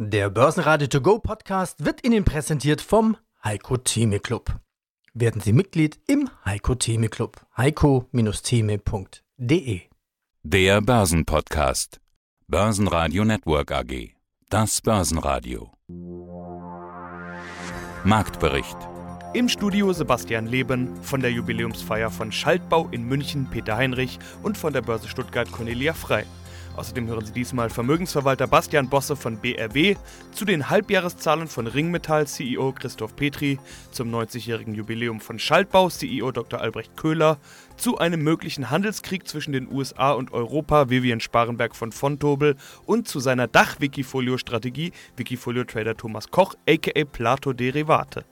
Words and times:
Der 0.00 0.30
Börsenradio 0.30 0.86
To 0.86 1.00
Go 1.00 1.18
Podcast 1.18 1.84
wird 1.84 2.06
Ihnen 2.06 2.24
präsentiert 2.24 2.80
vom 2.80 3.16
Heiko 3.42 3.78
Theme 3.78 4.20
Club. 4.20 4.60
Werden 5.12 5.40
Sie 5.40 5.52
Mitglied 5.52 5.98
im 6.06 6.30
Heiko 6.44 6.76
Theme 6.76 7.08
Club. 7.08 7.44
heiko-theme.de 7.56 9.80
Der 10.44 10.80
Börsenpodcast. 10.82 12.00
Börsenradio 12.46 13.24
Network 13.24 13.72
AG. 13.72 14.10
Das 14.50 14.80
Börsenradio. 14.80 15.72
Marktbericht. 18.04 18.76
Im 19.34 19.48
Studio 19.48 19.92
Sebastian 19.92 20.46
Leben 20.46 20.94
von 21.02 21.22
der 21.22 21.32
Jubiläumsfeier 21.32 22.12
von 22.12 22.30
Schaltbau 22.30 22.86
in 22.92 23.02
München 23.02 23.48
Peter 23.50 23.76
Heinrich 23.76 24.20
und 24.44 24.56
von 24.56 24.72
der 24.72 24.82
Börse 24.82 25.08
Stuttgart 25.08 25.50
Cornelia 25.50 25.92
Frei. 25.92 26.24
Außerdem 26.78 27.08
hören 27.08 27.24
Sie 27.24 27.32
diesmal 27.32 27.70
Vermögensverwalter 27.70 28.46
Bastian 28.46 28.88
Bosse 28.88 29.16
von 29.16 29.36
BRW 29.36 29.96
zu 30.30 30.44
den 30.44 30.70
Halbjahreszahlen 30.70 31.48
von 31.48 31.66
Ringmetall 31.66 32.28
CEO 32.28 32.70
Christoph 32.70 33.16
Petri, 33.16 33.58
zum 33.90 34.14
90-jährigen 34.14 34.74
Jubiläum 34.74 35.20
von 35.20 35.40
Schaltbau 35.40 35.90
CEO 35.90 36.30
Dr. 36.30 36.60
Albrecht 36.60 36.96
Köhler, 36.96 37.38
zu 37.76 37.98
einem 37.98 38.22
möglichen 38.22 38.70
Handelskrieg 38.70 39.26
zwischen 39.26 39.52
den 39.52 39.68
USA 39.72 40.12
und 40.12 40.32
Europa 40.32 40.88
Vivian 40.88 41.18
Sparenberg 41.18 41.74
von 41.74 41.90
Fontobel 41.90 42.54
und 42.86 43.08
zu 43.08 43.18
seiner 43.18 43.48
Dach-Wikifolio-Strategie 43.48 44.92
Wikifolio-Trader 45.16 45.96
Thomas 45.96 46.30
Koch 46.30 46.54
aka 46.68 47.04
Plato 47.04 47.52
Derivate. 47.54 48.24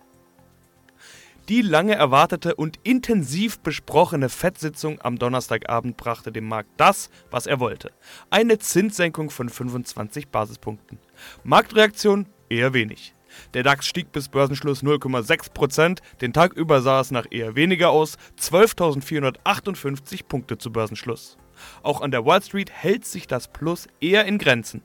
Die 1.48 1.62
lange 1.62 1.94
erwartete 1.94 2.56
und 2.56 2.80
intensiv 2.82 3.60
besprochene 3.60 4.28
FED-Sitzung 4.28 5.00
am 5.00 5.16
Donnerstagabend 5.16 5.96
brachte 5.96 6.32
dem 6.32 6.48
Markt 6.48 6.70
das, 6.76 7.08
was 7.30 7.46
er 7.46 7.60
wollte. 7.60 7.92
Eine 8.30 8.58
Zinssenkung 8.58 9.30
von 9.30 9.48
25 9.48 10.26
Basispunkten. 10.28 10.98
Marktreaktion 11.44 12.26
eher 12.48 12.74
wenig. 12.74 13.14
Der 13.54 13.62
DAX 13.62 13.86
stieg 13.86 14.10
bis 14.10 14.28
Börsenschluss 14.28 14.82
0,6%, 14.82 16.00
den 16.20 16.32
Tag 16.32 16.52
über 16.54 16.80
sah 16.80 17.00
es 17.00 17.12
nach 17.12 17.26
eher 17.30 17.54
weniger 17.54 17.90
aus, 17.90 18.18
12.458 18.40 20.24
Punkte 20.26 20.58
zu 20.58 20.72
Börsenschluss. 20.72 21.38
Auch 21.84 22.00
an 22.00 22.10
der 22.10 22.26
Wall 22.26 22.42
Street 22.42 22.72
hält 22.72 23.04
sich 23.04 23.28
das 23.28 23.46
Plus 23.46 23.86
eher 24.00 24.24
in 24.24 24.38
Grenzen. 24.38 24.82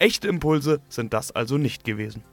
Echte 0.00 0.26
Impulse 0.26 0.80
sind 0.88 1.14
das 1.14 1.30
also 1.30 1.56
nicht 1.56 1.84
gewesen. 1.84 2.24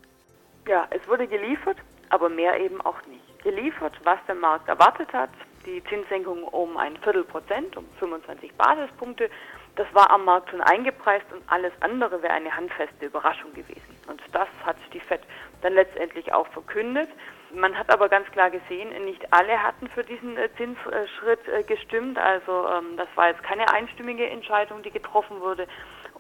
Ja, 0.68 0.88
es 0.90 1.08
wurde 1.08 1.28
geliefert, 1.28 1.78
aber 2.10 2.28
mehr 2.28 2.60
eben 2.60 2.82
auch 2.82 2.98
nicht 3.06 3.21
geliefert, 3.44 3.94
was 4.04 4.20
der 4.28 4.36
Markt 4.36 4.68
erwartet 4.68 5.12
hat. 5.14 5.30
Die 5.66 5.84
Zinssenkung 5.86 6.44
um 6.44 6.78
ein 6.78 6.98
Viertelprozent, 6.98 7.78
um 7.78 7.86
25 8.00 8.54
Basispunkte. 8.56 9.30
Das 9.76 9.88
war 9.94 10.10
am 10.12 10.26
Markt 10.26 10.50
schon 10.50 10.62
eingepreist 10.62 11.26
und 11.32 11.44
alles 11.48 11.72
andere 11.80 12.22
wäre 12.22 12.34
eine 12.34 12.56
handfeste 12.56 13.06
Überraschung 13.06 13.54
gewesen. 13.54 13.96
Und 14.08 14.22
das 14.34 14.48
hat 14.66 14.76
die 14.94 15.00
FED 15.00 15.22
dann 15.62 15.74
letztendlich 15.74 16.34
auch 16.34 16.48
verkündet. 16.48 17.10
Man 17.54 17.78
hat 17.78 17.92
aber 17.92 18.10
ganz 18.10 18.30
klar 18.32 18.50
gesehen, 18.50 18.90
nicht 19.06 19.32
alle 19.32 19.62
hatten 19.62 19.88
für 19.90 20.04
diesen 20.04 20.38
äh, 20.38 20.50
Zinsschritt 20.58 21.48
äh, 21.48 21.64
gestimmt. 21.64 22.18
Also 22.18 22.68
ähm, 22.68 22.98
das 22.98 23.08
war 23.16 23.30
jetzt 23.30 23.44
keine 23.44 23.72
einstimmige 23.74 24.30
Entscheidung, 24.30 24.84
die 24.84 24.92
getroffen 24.92 25.40
wurde. 25.40 25.68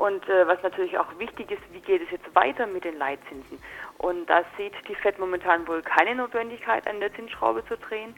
Und 0.01 0.27
äh, 0.27 0.47
was 0.47 0.59
natürlich 0.63 0.97
auch 0.97 1.19
wichtig 1.19 1.51
ist, 1.51 1.61
wie 1.73 1.79
geht 1.79 2.01
es 2.01 2.09
jetzt 2.09 2.33
weiter 2.33 2.65
mit 2.65 2.83
den 2.85 2.97
Leitzinsen? 2.97 3.61
Und 3.99 4.27
da 4.27 4.43
sieht 4.57 4.73
die 4.87 4.95
FED 4.95 5.19
momentan 5.19 5.67
wohl 5.67 5.83
keine 5.83 6.15
Notwendigkeit, 6.15 6.87
an 6.87 6.99
der 6.99 7.13
Zinsschraube 7.13 7.63
zu 7.67 7.77
drehen. 7.77 8.15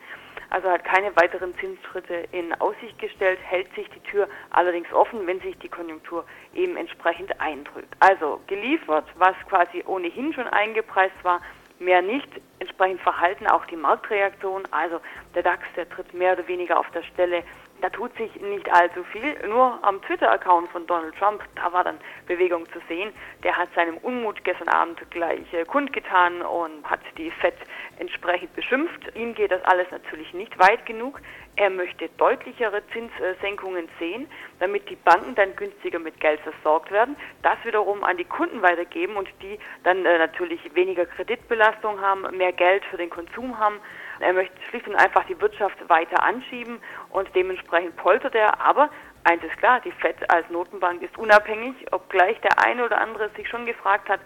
Also 0.49 0.69
hat 0.69 0.85
keine 0.85 1.13
weiteren 1.17 1.53
Zinsschritte 1.57 2.23
in 2.31 2.53
Aussicht 2.61 2.97
gestellt, 2.99 3.37
hält 3.43 3.67
sich 3.75 3.89
die 3.89 3.99
Tür 3.99 4.29
allerdings 4.51 4.93
offen, 4.93 5.27
wenn 5.27 5.41
sich 5.41 5.57
die 5.57 5.67
Konjunktur 5.67 6.23
eben 6.53 6.77
entsprechend 6.77 7.41
eindrückt. 7.41 7.93
Also 7.99 8.39
geliefert, 8.47 9.09
was 9.15 9.35
quasi 9.49 9.83
ohnehin 9.85 10.31
schon 10.31 10.47
eingepreist 10.47 11.21
war, 11.23 11.41
mehr 11.79 12.01
nicht. 12.01 12.29
Entsprechend 12.59 13.01
verhalten 13.01 13.45
auch 13.47 13.65
die 13.65 13.75
Marktreaktion. 13.75 14.63
Also 14.71 15.01
der 15.35 15.43
DAX, 15.43 15.63
der 15.75 15.89
tritt 15.89 16.13
mehr 16.13 16.31
oder 16.31 16.47
weniger 16.47 16.79
auf 16.79 16.89
der 16.91 17.03
Stelle 17.03 17.43
da 17.83 17.89
tut 17.89 18.15
sich 18.15 18.33
nicht 18.39 18.71
allzu 18.71 19.03
viel. 19.11 19.35
Nur 19.45 19.77
am 19.81 20.01
Twitter-Account 20.03 20.71
von 20.71 20.87
Donald 20.87 21.13
Trump, 21.17 21.43
da 21.55 21.73
war 21.73 21.83
dann 21.83 21.97
Bewegung 22.27 22.65
zu 22.71 22.79
sehen. 22.87 23.11
Der 23.43 23.57
hat 23.57 23.67
seinem 23.75 23.97
Unmut 23.97 24.41
gestern 24.45 24.69
Abend 24.69 25.01
gleich 25.11 25.53
äh, 25.53 25.65
kundgetan 25.65 26.41
und 26.43 26.89
hat 26.89 27.01
die 27.17 27.29
FED 27.29 27.55
entsprechend 27.99 28.55
beschimpft. 28.55 29.13
Ihm 29.15 29.35
geht 29.35 29.51
das 29.51 29.61
alles 29.65 29.91
natürlich 29.91 30.33
nicht 30.33 30.57
weit 30.59 30.85
genug. 30.85 31.19
Er 31.57 31.69
möchte 31.69 32.07
deutlichere 32.17 32.81
Zinssenkungen 32.93 33.89
sehen, 33.99 34.27
damit 34.61 34.89
die 34.89 34.95
Banken 34.95 35.35
dann 35.35 35.53
günstiger 35.57 35.99
mit 35.99 36.17
Geld 36.21 36.39
versorgt 36.39 36.89
werden, 36.89 37.17
das 37.41 37.57
wiederum 37.65 38.05
an 38.05 38.15
die 38.15 38.23
Kunden 38.23 38.61
weitergeben 38.61 39.17
und 39.17 39.27
die 39.41 39.59
dann 39.83 40.05
äh, 40.05 40.19
natürlich 40.19 40.73
weniger 40.73 41.05
Kreditbelastung 41.05 41.99
haben, 41.99 42.25
mehr 42.37 42.53
Geld 42.53 42.85
für 42.85 42.97
den 42.97 43.09
Konsum 43.09 43.59
haben. 43.59 43.81
Er 44.19 44.33
möchte 44.33 44.55
schlicht 44.69 44.87
und 44.87 44.95
einfach 44.95 45.25
die 45.25 45.39
Wirtschaft 45.39 45.77
weiter 45.89 46.21
anschieben 46.23 46.79
und 47.09 47.29
dementsprechend 47.35 47.95
poltert 47.97 48.35
er. 48.35 48.59
Aber 48.61 48.89
eins 49.23 49.43
ist 49.43 49.57
klar, 49.57 49.79
die 49.81 49.91
FED 49.91 50.29
als 50.31 50.49
Notenbank 50.49 51.01
ist 51.01 51.17
unabhängig, 51.17 51.75
obgleich 51.91 52.39
der 52.41 52.65
eine 52.65 52.85
oder 52.85 52.99
andere 52.99 53.29
sich 53.35 53.47
schon 53.47 53.65
gefragt 53.65 54.09
hat, 54.09 54.19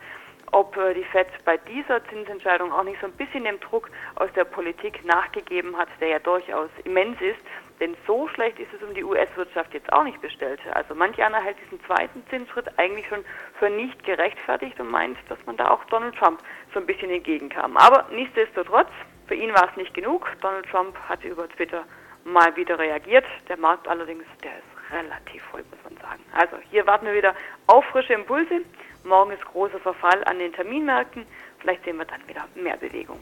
ob 0.51 0.77
äh, 0.77 0.93
die 0.93 1.03
FED 1.03 1.27
bei 1.45 1.57
dieser 1.57 2.03
Zinsentscheidung 2.07 2.71
auch 2.71 2.83
nicht 2.83 2.99
so 3.01 3.07
ein 3.07 3.13
bisschen 3.13 3.43
dem 3.43 3.59
Druck 3.59 3.89
aus 4.15 4.29
der 4.35 4.45
Politik 4.45 5.03
nachgegeben 5.05 5.77
hat, 5.77 5.89
der 5.99 6.07
ja 6.09 6.19
durchaus 6.19 6.69
immens 6.85 7.19
ist. 7.21 7.39
Denn 7.79 7.95
so 8.07 8.27
schlecht 8.29 8.57
ist 8.59 8.73
es 8.73 8.81
um 8.81 8.93
die 8.95 9.03
US-Wirtschaft 9.03 9.73
jetzt 9.73 9.91
auch 9.93 10.03
nicht 10.03 10.19
bestellt. 10.21 10.59
Also 10.73 10.95
manch 10.95 11.21
einer 11.21 11.39
hält 11.39 11.57
diesen 11.63 11.83
zweiten 11.85 12.23
Zinsschritt 12.29 12.67
eigentlich 12.79 13.07
schon 13.07 13.23
für 13.59 13.69
nicht 13.69 14.03
gerechtfertigt 14.03 14.79
und 14.79 14.89
meint, 14.89 15.17
dass 15.29 15.37
man 15.45 15.57
da 15.57 15.69
auch 15.69 15.83
Donald 15.85 16.15
Trump 16.15 16.41
so 16.73 16.79
ein 16.79 16.87
bisschen 16.87 17.11
entgegenkam. 17.11 17.77
Aber 17.77 18.07
nichtsdestotrotz, 18.11 18.89
für 19.27 19.35
ihn 19.35 19.53
war 19.53 19.69
es 19.69 19.77
nicht 19.77 19.93
genug. 19.93 20.27
Donald 20.41 20.65
Trump 20.69 20.97
hat 21.07 21.23
über 21.23 21.47
Twitter 21.49 21.83
mal 22.23 22.55
wieder 22.55 22.79
reagiert. 22.79 23.25
Der 23.47 23.57
Markt 23.57 23.87
allerdings, 23.87 24.23
der 24.43 24.51
ist 24.51 24.93
relativ 24.93 25.43
voll, 25.51 25.63
muss 25.69 25.79
man 25.83 26.01
sagen. 26.01 26.23
Also 26.33 26.57
hier 26.71 26.87
warten 26.87 27.05
wir 27.05 27.13
wieder 27.13 27.35
auf 27.67 27.83
frische 27.85 28.13
Impulse. 28.13 28.61
Morgen 29.03 29.31
ist 29.31 29.43
großer 29.45 29.79
Verfall 29.79 30.23
an 30.25 30.39
den 30.39 30.53
Terminmärkten. 30.53 31.25
Vielleicht 31.59 31.83
sehen 31.83 31.97
wir 31.97 32.05
dann 32.05 32.25
wieder 32.27 32.45
mehr 32.55 32.77
Bewegung. 32.77 33.19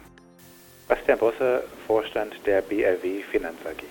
Bastian 0.88 1.18
Bosse, 1.18 1.64
Vorstand 1.88 2.36
der 2.46 2.62
BRW 2.62 3.24
Finanz 3.24 3.58
AG. 3.66 3.84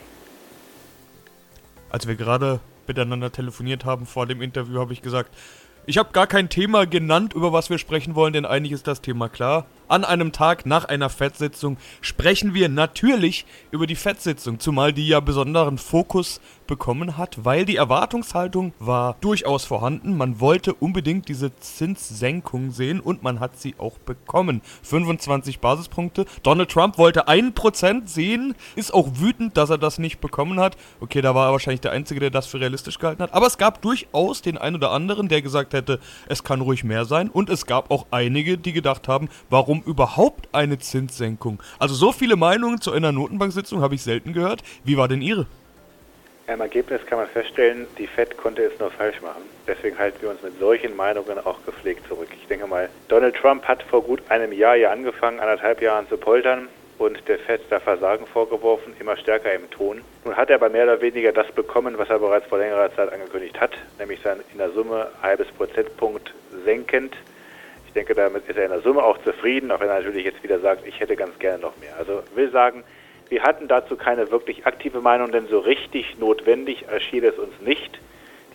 Als 1.91 2.07
wir 2.07 2.15
gerade 2.15 2.61
miteinander 2.87 3.33
telefoniert 3.33 3.85
haben 3.85 4.07
vor 4.07 4.27
dem 4.27 4.43
Interview, 4.43 4.79
habe 4.79 4.93
ich 4.93 5.03
gesagt, 5.03 5.31
ich 5.87 5.99
habe 5.99 6.13
gar 6.13 6.27
kein 6.27 6.49
Thema 6.49 6.87
genannt, 6.87 7.35
über 7.35 7.53
was 7.53 7.71
wir 7.71 7.79
sprechen 7.79 8.15
wollen, 8.15 8.33
denn 8.33 8.47
eigentlich 8.47 8.73
ist 8.73 8.87
das 8.87 9.03
Thema 9.03 9.29
klar. 9.29 9.67
An 9.89 10.05
einem 10.05 10.33
Tag 10.33 10.67
nach 10.67 10.87
einer 10.87 11.11
FED-Sitzung 11.11 11.77
sprechen 12.01 12.55
wir 12.55 12.69
natürlich 12.69 13.45
über 13.71 13.87
die 13.87 13.97
FED-Sitzung, 13.97 14.59
zumal 14.59 14.93
die 14.93 15.09
ja 15.09 15.21
besonderen 15.21 15.79
Fokus 15.79 16.41
bekommen 16.67 17.17
hat, 17.17 17.45
weil 17.45 17.65
die 17.65 17.77
Erwartungshaltung 17.77 18.73
war 18.79 19.17
durchaus 19.21 19.65
vorhanden. 19.65 20.17
Man 20.17 20.41
wollte 20.41 20.73
unbedingt 20.75 21.29
diese 21.29 21.55
Zinssenkung 21.57 22.71
sehen 22.71 23.01
und 23.01 23.23
man 23.23 23.41
hat 23.41 23.59
sie 23.61 23.75
auch 23.79 23.99
bekommen. 23.99 24.63
25 24.83 25.61
Basispunkte. 25.61 26.25
Donald 26.43 26.71
Trump 26.71 26.99
wollte 26.99 27.29
1% 27.29 28.09
sehen, 28.09 28.55
ist 28.77 28.95
auch 28.95 29.09
wütend, 29.15 29.57
dass 29.57 29.71
er 29.71 29.79
das 29.79 29.99
nicht 29.99 30.21
bekommen 30.21 30.59
hat. 30.61 30.77
Okay, 31.01 31.21
da 31.21 31.35
war 31.35 31.49
er 31.49 31.53
wahrscheinlich 31.53 31.83
der 31.83 31.93
Einzige, 31.93 32.21
der 32.21 32.31
das 32.31 32.47
für 32.47 32.61
realistisch 32.61 32.99
gehalten 32.99 33.23
hat. 33.23 33.35
Aber 33.35 33.47
es 33.47 33.59
gab 33.59 33.83
durchaus 33.83 34.43
den 34.43 34.59
einen 34.59 34.77
oder 34.77 34.91
anderen, 34.91 35.29
der 35.29 35.43
gesagt 35.43 35.75
hätte, 35.75 36.01
es 36.29 36.45
kann 36.45 36.61
ruhig 36.61 36.85
mehr 36.85 37.05
sein. 37.05 37.29
Und 37.29 37.51
es 37.51 37.67
gab 37.67 37.91
auch 37.91 38.07
einige, 38.11 38.59
die 38.59 38.73
gedacht 38.73 39.09
haben, 39.09 39.29
warum 39.51 39.74
warum 39.75 39.83
überhaupt 39.87 40.49
eine 40.53 40.79
Zinssenkung? 40.79 41.61
Also 41.79 41.95
so 41.95 42.13
viele 42.13 42.37
Meinungen 42.37 42.81
zu 42.81 42.93
einer 42.93 43.11
Notenbanksitzung 43.11 43.81
habe 43.81 43.95
ich 43.97 44.03
selten 44.03 44.33
gehört. 44.33 44.63
Wie 44.85 44.97
war 44.97 45.09
denn 45.09 45.21
Ihre? 45.21 45.47
Im 46.47 46.61
Ergebnis 46.61 47.01
kann 47.07 47.19
man 47.19 47.27
feststellen, 47.27 47.87
die 47.99 48.07
FED 48.07 48.37
konnte 48.37 48.63
es 48.63 48.79
nur 48.79 48.91
falsch 48.91 49.21
machen. 49.23 49.43
Deswegen 49.67 49.99
halten 49.99 50.19
wir 50.21 50.31
uns 50.31 50.43
mit 50.43 50.59
solchen 50.61 50.95
Meinungen 50.95 51.39
auch 51.39 51.57
gepflegt 51.65 52.07
zurück. 52.07 52.29
Ich 52.41 52.47
denke 52.47 52.67
mal, 52.67 52.89
Donald 53.09 53.35
Trump 53.35 53.65
hat 53.65 53.83
vor 53.85 54.03
gut 54.03 54.23
einem 54.29 54.53
Jahr 54.53 54.77
hier 54.77 54.93
angefangen, 54.93 55.41
anderthalb 55.41 55.81
Jahren 55.81 56.07
zu 56.09 56.19
poltern 56.19 56.69
und 56.99 57.27
der 57.27 57.39
FED 57.39 57.63
da 57.71 57.81
Versagen 57.81 58.27
vorgeworfen, 58.27 58.93
immer 59.01 59.17
stärker 59.17 59.53
im 59.55 59.69
Ton. 59.71 60.03
Nun 60.25 60.37
hat 60.37 60.51
er 60.51 60.57
aber 60.57 60.69
mehr 60.69 60.85
oder 60.85 61.01
weniger 61.01 61.33
das 61.33 61.51
bekommen, 61.51 61.97
was 61.97 62.11
er 62.11 62.19
bereits 62.19 62.47
vor 62.47 62.59
längerer 62.59 62.95
Zeit 62.95 63.11
angekündigt 63.11 63.59
hat, 63.59 63.73
nämlich 63.99 64.21
sein 64.23 64.37
in 64.53 64.59
der 64.59 64.71
Summe 64.71 65.09
halbes 65.23 65.49
Prozentpunkt 65.49 66.33
senkend 66.65 67.17
denke, 67.95 68.15
damit 68.15 68.49
ist 68.49 68.57
er 68.57 68.65
in 68.65 68.71
der 68.71 68.81
Summe 68.81 69.03
auch 69.03 69.19
zufrieden, 69.23 69.71
auch 69.71 69.81
wenn 69.81 69.89
er 69.89 69.99
natürlich 69.99 70.25
jetzt 70.25 70.43
wieder 70.43 70.61
sagt, 70.61 70.87
ich 70.87 71.01
hätte 71.01 71.17
ganz 71.17 71.39
gerne 71.39 71.59
noch 71.59 71.77
mehr. 71.79 71.97
Also 71.99 72.23
will 72.35 72.51
sagen, 72.51 72.85
wir 73.29 73.43
hatten 73.43 73.69
dazu 73.69 73.97
keine 73.97 74.31
wirklich 74.31 74.67
aktive 74.67 75.01
Meinung, 75.01 75.33
denn 75.33 75.47
so 75.49 75.59
richtig 75.59 76.19
notwendig 76.19 76.87
erschien 76.89 77.25
es 77.25 77.39
uns 77.39 77.61
nicht. 77.61 77.99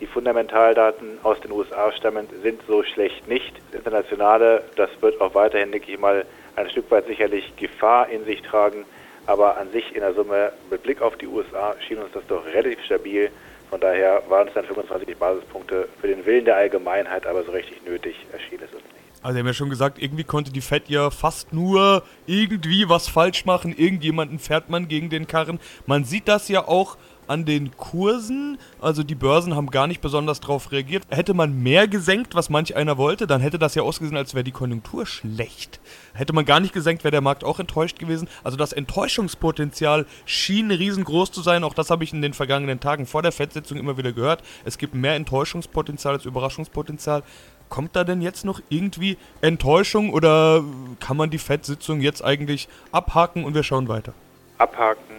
Die 0.00 0.06
Fundamentaldaten 0.06 1.18
aus 1.22 1.40
den 1.40 1.52
USA 1.52 1.92
stammend 1.92 2.30
sind 2.42 2.60
so 2.66 2.82
schlecht 2.82 3.28
nicht. 3.28 3.54
Das 3.70 3.80
Internationale, 3.80 4.62
das 4.76 4.90
wird 5.00 5.20
auch 5.20 5.34
weiterhin, 5.34 5.72
denke 5.72 5.92
ich 5.92 5.98
mal, 5.98 6.24
ein 6.56 6.70
Stück 6.70 6.90
weit 6.90 7.06
sicherlich 7.06 7.54
Gefahr 7.56 8.08
in 8.08 8.24
sich 8.24 8.40
tragen. 8.42 8.84
Aber 9.26 9.58
an 9.58 9.70
sich 9.70 9.94
in 9.94 10.00
der 10.00 10.14
Summe, 10.14 10.52
mit 10.70 10.82
Blick 10.82 11.02
auf 11.02 11.16
die 11.16 11.26
USA, 11.26 11.74
schien 11.86 11.98
uns 11.98 12.12
das 12.12 12.26
doch 12.28 12.46
relativ 12.46 12.82
stabil. 12.84 13.30
Von 13.68 13.80
daher 13.80 14.22
waren 14.28 14.48
es 14.48 14.54
dann 14.54 14.64
25 14.64 15.16
Basispunkte 15.16 15.88
für 16.00 16.08
den 16.08 16.24
Willen 16.24 16.46
der 16.46 16.56
Allgemeinheit, 16.56 17.26
aber 17.26 17.42
so 17.44 17.52
richtig 17.52 17.84
nötig 17.84 18.16
erschien 18.32 18.58
es 18.64 18.72
uns 18.72 18.82
nicht. 18.84 18.99
Also 19.22 19.34
Sie 19.34 19.40
haben 19.40 19.46
ja 19.46 19.54
schon 19.54 19.70
gesagt, 19.70 20.00
irgendwie 20.00 20.24
konnte 20.24 20.50
die 20.50 20.62
Fed 20.62 20.88
ja 20.88 21.10
fast 21.10 21.52
nur 21.52 22.02
irgendwie 22.26 22.88
was 22.88 23.08
falsch 23.08 23.44
machen. 23.44 23.74
Irgendjemanden 23.76 24.38
fährt 24.38 24.70
man 24.70 24.88
gegen 24.88 25.10
den 25.10 25.26
Karren. 25.26 25.60
Man 25.86 26.04
sieht 26.04 26.26
das 26.26 26.48
ja 26.48 26.66
auch 26.66 26.96
an 27.30 27.44
den 27.44 27.76
Kursen. 27.76 28.58
Also 28.80 29.04
die 29.04 29.14
Börsen 29.14 29.54
haben 29.54 29.70
gar 29.70 29.86
nicht 29.86 30.00
besonders 30.00 30.40
darauf 30.40 30.72
reagiert. 30.72 31.04
Hätte 31.10 31.32
man 31.32 31.62
mehr 31.62 31.86
gesenkt, 31.86 32.34
was 32.34 32.50
manch 32.50 32.74
einer 32.74 32.98
wollte, 32.98 33.28
dann 33.28 33.40
hätte 33.40 33.58
das 33.58 33.76
ja 33.76 33.82
ausgesehen, 33.82 34.16
als 34.16 34.34
wäre 34.34 34.42
die 34.42 34.50
Konjunktur 34.50 35.06
schlecht. 35.06 35.80
Hätte 36.12 36.32
man 36.32 36.44
gar 36.44 36.58
nicht 36.58 36.74
gesenkt, 36.74 37.04
wäre 37.04 37.12
der 37.12 37.20
Markt 37.20 37.44
auch 37.44 37.60
enttäuscht 37.60 38.00
gewesen. 38.00 38.26
Also 38.42 38.56
das 38.56 38.72
Enttäuschungspotenzial 38.72 40.06
schien 40.24 40.72
riesengroß 40.72 41.30
zu 41.30 41.40
sein. 41.42 41.62
Auch 41.62 41.74
das 41.74 41.90
habe 41.90 42.02
ich 42.02 42.12
in 42.12 42.22
den 42.22 42.34
vergangenen 42.34 42.80
Tagen 42.80 43.06
vor 43.06 43.22
der 43.22 43.32
FED-Sitzung 43.32 43.78
immer 43.78 43.96
wieder 43.96 44.12
gehört. 44.12 44.42
Es 44.64 44.76
gibt 44.76 44.94
mehr 44.94 45.14
Enttäuschungspotenzial 45.14 46.14
als 46.14 46.24
Überraschungspotenzial. 46.24 47.22
Kommt 47.70 47.94
da 47.94 48.02
denn 48.02 48.20
jetzt 48.20 48.44
noch 48.44 48.60
irgendwie 48.68 49.16
Enttäuschung 49.40 50.12
oder 50.12 50.62
kann 50.98 51.16
man 51.16 51.30
die 51.30 51.38
FED-Sitzung 51.38 52.00
jetzt 52.00 52.22
eigentlich 52.22 52.68
abhaken 52.90 53.44
und 53.44 53.54
wir 53.54 53.62
schauen 53.62 53.88
weiter? 53.88 54.12
Abhaken 54.58 55.14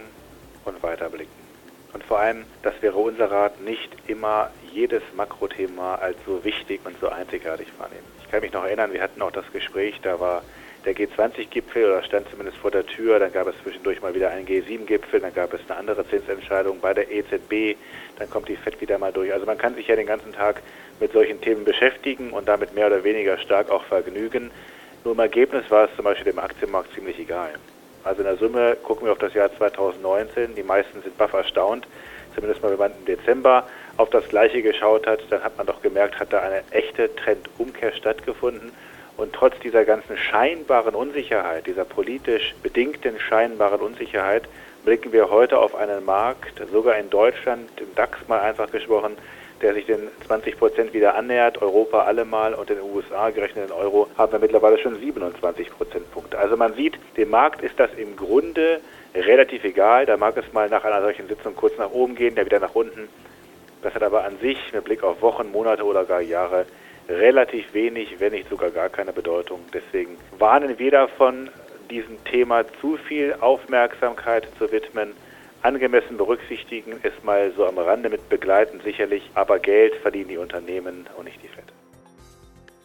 und 0.66 0.82
weiterblicken. 0.82 1.32
Und 1.94 2.04
vor 2.04 2.18
allem, 2.20 2.44
das 2.62 2.74
wäre 2.82 2.96
unser 2.96 3.30
Rat, 3.30 3.60
nicht 3.62 3.90
immer 4.06 4.50
jedes 4.72 5.02
Makrothema 5.16 5.94
als 5.96 6.16
so 6.26 6.44
wichtig 6.44 6.80
und 6.84 6.94
so 7.00 7.08
einzigartig 7.08 7.68
wahrnehmen. 7.78 8.04
Ich 8.22 8.30
kann 8.30 8.40
mich 8.42 8.52
noch 8.52 8.64
erinnern, 8.64 8.92
wir 8.92 9.02
hatten 9.02 9.20
auch 9.22 9.32
das 9.32 9.50
Gespräch, 9.52 9.98
da 10.02 10.20
war 10.20 10.42
der 10.84 10.94
G20-Gipfel 10.94 11.84
oder 11.84 12.02
stand 12.02 12.28
zumindest 12.30 12.58
vor 12.58 12.70
der 12.70 12.84
Tür, 12.84 13.18
dann 13.18 13.32
gab 13.32 13.46
es 13.46 13.54
zwischendurch 13.62 14.02
mal 14.02 14.14
wieder 14.14 14.30
einen 14.30 14.46
G7-Gipfel, 14.46 15.20
dann 15.20 15.32
gab 15.32 15.54
es 15.54 15.60
eine 15.68 15.78
andere 15.78 16.06
Zinsentscheidung 16.08 16.80
bei 16.80 16.92
der 16.92 17.10
EZB, 17.10 17.78
dann 18.18 18.28
kommt 18.28 18.48
die 18.48 18.56
FED 18.56 18.80
wieder 18.80 18.98
mal 18.98 19.12
durch. 19.12 19.32
Also 19.32 19.46
man 19.46 19.58
kann 19.58 19.74
sich 19.74 19.86
ja 19.86 19.96
den 19.96 20.06
ganzen 20.06 20.32
Tag 20.32 20.62
mit 21.02 21.12
solchen 21.12 21.40
Themen 21.40 21.64
beschäftigen 21.64 22.30
und 22.30 22.46
damit 22.46 22.74
mehr 22.74 22.86
oder 22.86 23.02
weniger 23.02 23.36
stark 23.36 23.70
auch 23.70 23.82
vergnügen. 23.84 24.52
Nur 25.04 25.14
im 25.14 25.20
Ergebnis 25.20 25.64
war 25.68 25.86
es 25.86 25.96
zum 25.96 26.04
Beispiel 26.04 26.32
dem 26.32 26.38
Aktienmarkt 26.38 26.94
ziemlich 26.94 27.18
egal. 27.18 27.50
Also 28.04 28.20
in 28.20 28.28
der 28.28 28.36
Summe 28.36 28.76
gucken 28.84 29.06
wir 29.06 29.12
auf 29.12 29.18
das 29.18 29.34
Jahr 29.34 29.50
2019. 29.58 30.54
Die 30.54 30.62
meisten 30.62 31.02
sind 31.02 31.18
baff 31.18 31.32
erstaunt. 31.32 31.88
Zumindest 32.36 32.62
mal, 32.62 32.70
wenn 32.70 32.78
man 32.78 32.92
im 32.92 33.04
Dezember 33.04 33.66
auf 33.96 34.10
das 34.10 34.28
Gleiche 34.28 34.62
geschaut 34.62 35.08
hat, 35.08 35.20
dann 35.28 35.42
hat 35.42 35.56
man 35.58 35.66
doch 35.66 35.82
gemerkt, 35.82 36.20
hat 36.20 36.32
da 36.32 36.40
eine 36.40 36.62
echte 36.70 37.14
Trendumkehr 37.16 37.92
stattgefunden. 37.92 38.72
Und 39.16 39.32
trotz 39.32 39.58
dieser 39.58 39.84
ganzen 39.84 40.16
scheinbaren 40.16 40.94
Unsicherheit, 40.94 41.66
dieser 41.66 41.84
politisch 41.84 42.54
bedingten 42.62 43.18
scheinbaren 43.18 43.80
Unsicherheit, 43.80 44.44
blicken 44.84 45.12
wir 45.12 45.30
heute 45.30 45.58
auf 45.58 45.74
einen 45.74 46.04
Markt, 46.04 46.62
sogar 46.72 46.96
in 46.96 47.10
Deutschland, 47.10 47.68
im 47.80 47.92
DAX 47.96 48.18
mal 48.28 48.40
einfach 48.40 48.70
gesprochen, 48.70 49.16
der 49.62 49.74
sich 49.74 49.86
den 49.86 50.08
20 50.26 50.58
Prozent 50.58 50.92
wieder 50.92 51.14
annähert. 51.14 51.62
Europa 51.62 52.02
allemal 52.02 52.54
und 52.54 52.68
in 52.70 52.76
den 52.76 52.84
USA 52.84 53.30
gerechnet 53.30 53.70
in 53.70 53.72
Euro 53.72 54.08
haben 54.18 54.32
wir 54.32 54.38
mittlerweile 54.38 54.78
schon 54.78 54.98
27 54.98 55.70
Prozentpunkte. 55.70 56.38
Also 56.38 56.56
man 56.56 56.74
sieht, 56.74 56.98
dem 57.16 57.30
Markt 57.30 57.62
ist 57.62 57.78
das 57.78 57.90
im 57.96 58.16
Grunde 58.16 58.80
relativ 59.14 59.64
egal. 59.64 60.06
Da 60.06 60.16
mag 60.16 60.36
es 60.36 60.52
mal 60.52 60.68
nach 60.68 60.84
einer 60.84 61.02
solchen 61.02 61.28
Sitzung 61.28 61.54
kurz 61.54 61.76
nach 61.78 61.90
oben 61.90 62.14
gehen, 62.14 62.34
der 62.34 62.44
wieder 62.44 62.60
nach 62.60 62.74
unten. 62.74 63.08
Das 63.82 63.94
hat 63.94 64.02
aber 64.02 64.24
an 64.24 64.38
sich 64.38 64.58
mit 64.72 64.84
Blick 64.84 65.02
auf 65.02 65.22
Wochen, 65.22 65.50
Monate 65.50 65.84
oder 65.84 66.04
gar 66.04 66.20
Jahre 66.20 66.66
relativ 67.08 67.74
wenig, 67.74 68.20
wenn 68.20 68.32
nicht 68.32 68.48
sogar 68.48 68.70
gar 68.70 68.88
keine 68.88 69.12
Bedeutung. 69.12 69.60
Deswegen 69.72 70.16
warnen 70.38 70.78
wir 70.78 70.90
davon, 70.90 71.50
diesem 71.90 72.22
Thema 72.24 72.64
zu 72.80 72.96
viel 72.96 73.34
Aufmerksamkeit 73.40 74.48
zu 74.58 74.70
widmen 74.70 75.14
angemessen 75.62 76.16
berücksichtigen, 76.16 76.92
ist 77.02 77.24
mal 77.24 77.52
so 77.56 77.66
am 77.66 77.78
Rande 77.78 78.08
mit 78.08 78.28
begleiten 78.28 78.80
sicherlich, 78.84 79.30
aber 79.34 79.58
Geld 79.58 79.94
verdienen 79.96 80.28
die 80.28 80.38
Unternehmen 80.38 81.06
und 81.16 81.24
nicht 81.24 81.42
die 81.42 81.48
Fed. 81.48 81.72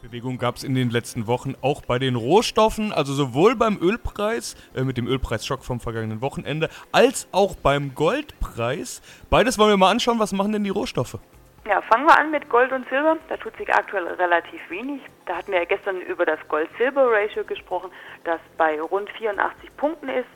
Bewegung 0.01 0.37
gab 0.37 0.55
es 0.55 0.63
in 0.63 0.75
den 0.75 0.89
letzten 0.89 1.27
Wochen 1.27 1.55
auch 1.61 1.81
bei 1.81 1.99
den 1.99 2.15
Rohstoffen, 2.15 2.93
also 2.93 3.13
sowohl 3.13 3.55
beim 3.55 3.77
Ölpreis, 3.81 4.55
äh, 4.75 4.83
mit 4.83 4.97
dem 4.97 5.07
Ölpreisschock 5.07 5.65
vom 5.65 5.79
vergangenen 5.79 6.21
Wochenende, 6.21 6.69
als 6.91 7.27
auch 7.31 7.55
beim 7.55 7.93
Goldpreis. 7.93 9.01
Beides 9.29 9.57
wollen 9.57 9.71
wir 9.71 9.77
mal 9.77 9.91
anschauen. 9.91 10.19
Was 10.19 10.31
machen 10.31 10.53
denn 10.53 10.63
die 10.63 10.69
Rohstoffe? 10.69 11.17
Ja, 11.67 11.81
fangen 11.81 12.05
wir 12.05 12.17
an 12.17 12.31
mit 12.31 12.47
Gold 12.47 12.71
und 12.71 12.87
Silber. 12.87 13.17
Da 13.27 13.35
tut 13.35 13.57
sich 13.57 13.73
aktuell 13.73 14.07
relativ 14.07 14.61
wenig. 14.69 15.01
Da 15.25 15.35
hatten 15.35 15.51
wir 15.51 15.59
ja 15.59 15.65
gestern 15.65 15.99
über 15.99 16.25
das 16.25 16.39
Gold-Silber-Ratio 16.47 17.43
gesprochen, 17.43 17.91
das 18.23 18.39
bei 18.57 18.79
rund 18.79 19.09
84 19.09 19.75
Punkten 19.75 20.07
ist 20.07 20.29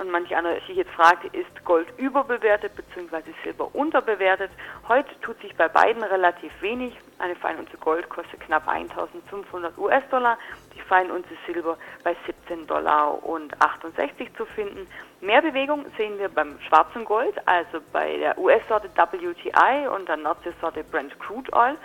und 0.00 0.10
manch 0.10 0.34
einer 0.34 0.54
sich 0.66 0.76
jetzt 0.76 0.90
fragt, 0.90 1.24
ist 1.34 1.64
Gold 1.64 1.86
überbewertet 1.98 2.72
bzw. 2.74 3.22
Silber 3.42 3.74
unterbewertet. 3.74 4.50
Heute 4.88 5.08
tut 5.20 5.40
sich 5.40 5.54
bei 5.56 5.68
beiden 5.68 6.02
relativ 6.02 6.52
wenig. 6.60 6.94
Eine 7.18 7.36
Feinunze 7.36 7.76
Gold 7.78 8.08
kostet 8.08 8.40
knapp 8.40 8.66
1500 8.68 9.78
US-Dollar, 9.78 10.36
die 10.74 10.80
Feinunze 10.80 11.30
Silber 11.46 11.78
bei 12.02 12.16
17 12.26 12.66
Dollar 12.66 13.22
und 13.24 13.60
68 13.60 14.34
zu 14.36 14.44
finden. 14.46 14.86
Mehr 15.20 15.42
Bewegung 15.42 15.86
sehen 15.96 16.18
wir 16.18 16.28
beim 16.28 16.58
schwarzen 16.68 17.04
Gold, 17.04 17.36
also 17.46 17.80
bei 17.92 18.16
der 18.16 18.36
US-Sorte 18.38 18.90
WTI 18.94 19.86
und 19.88 20.08
der 20.08 20.16
Nordseesorte 20.16 20.84
Brent 20.84 21.18
Crude 21.20 21.52
Oil. 21.52 21.76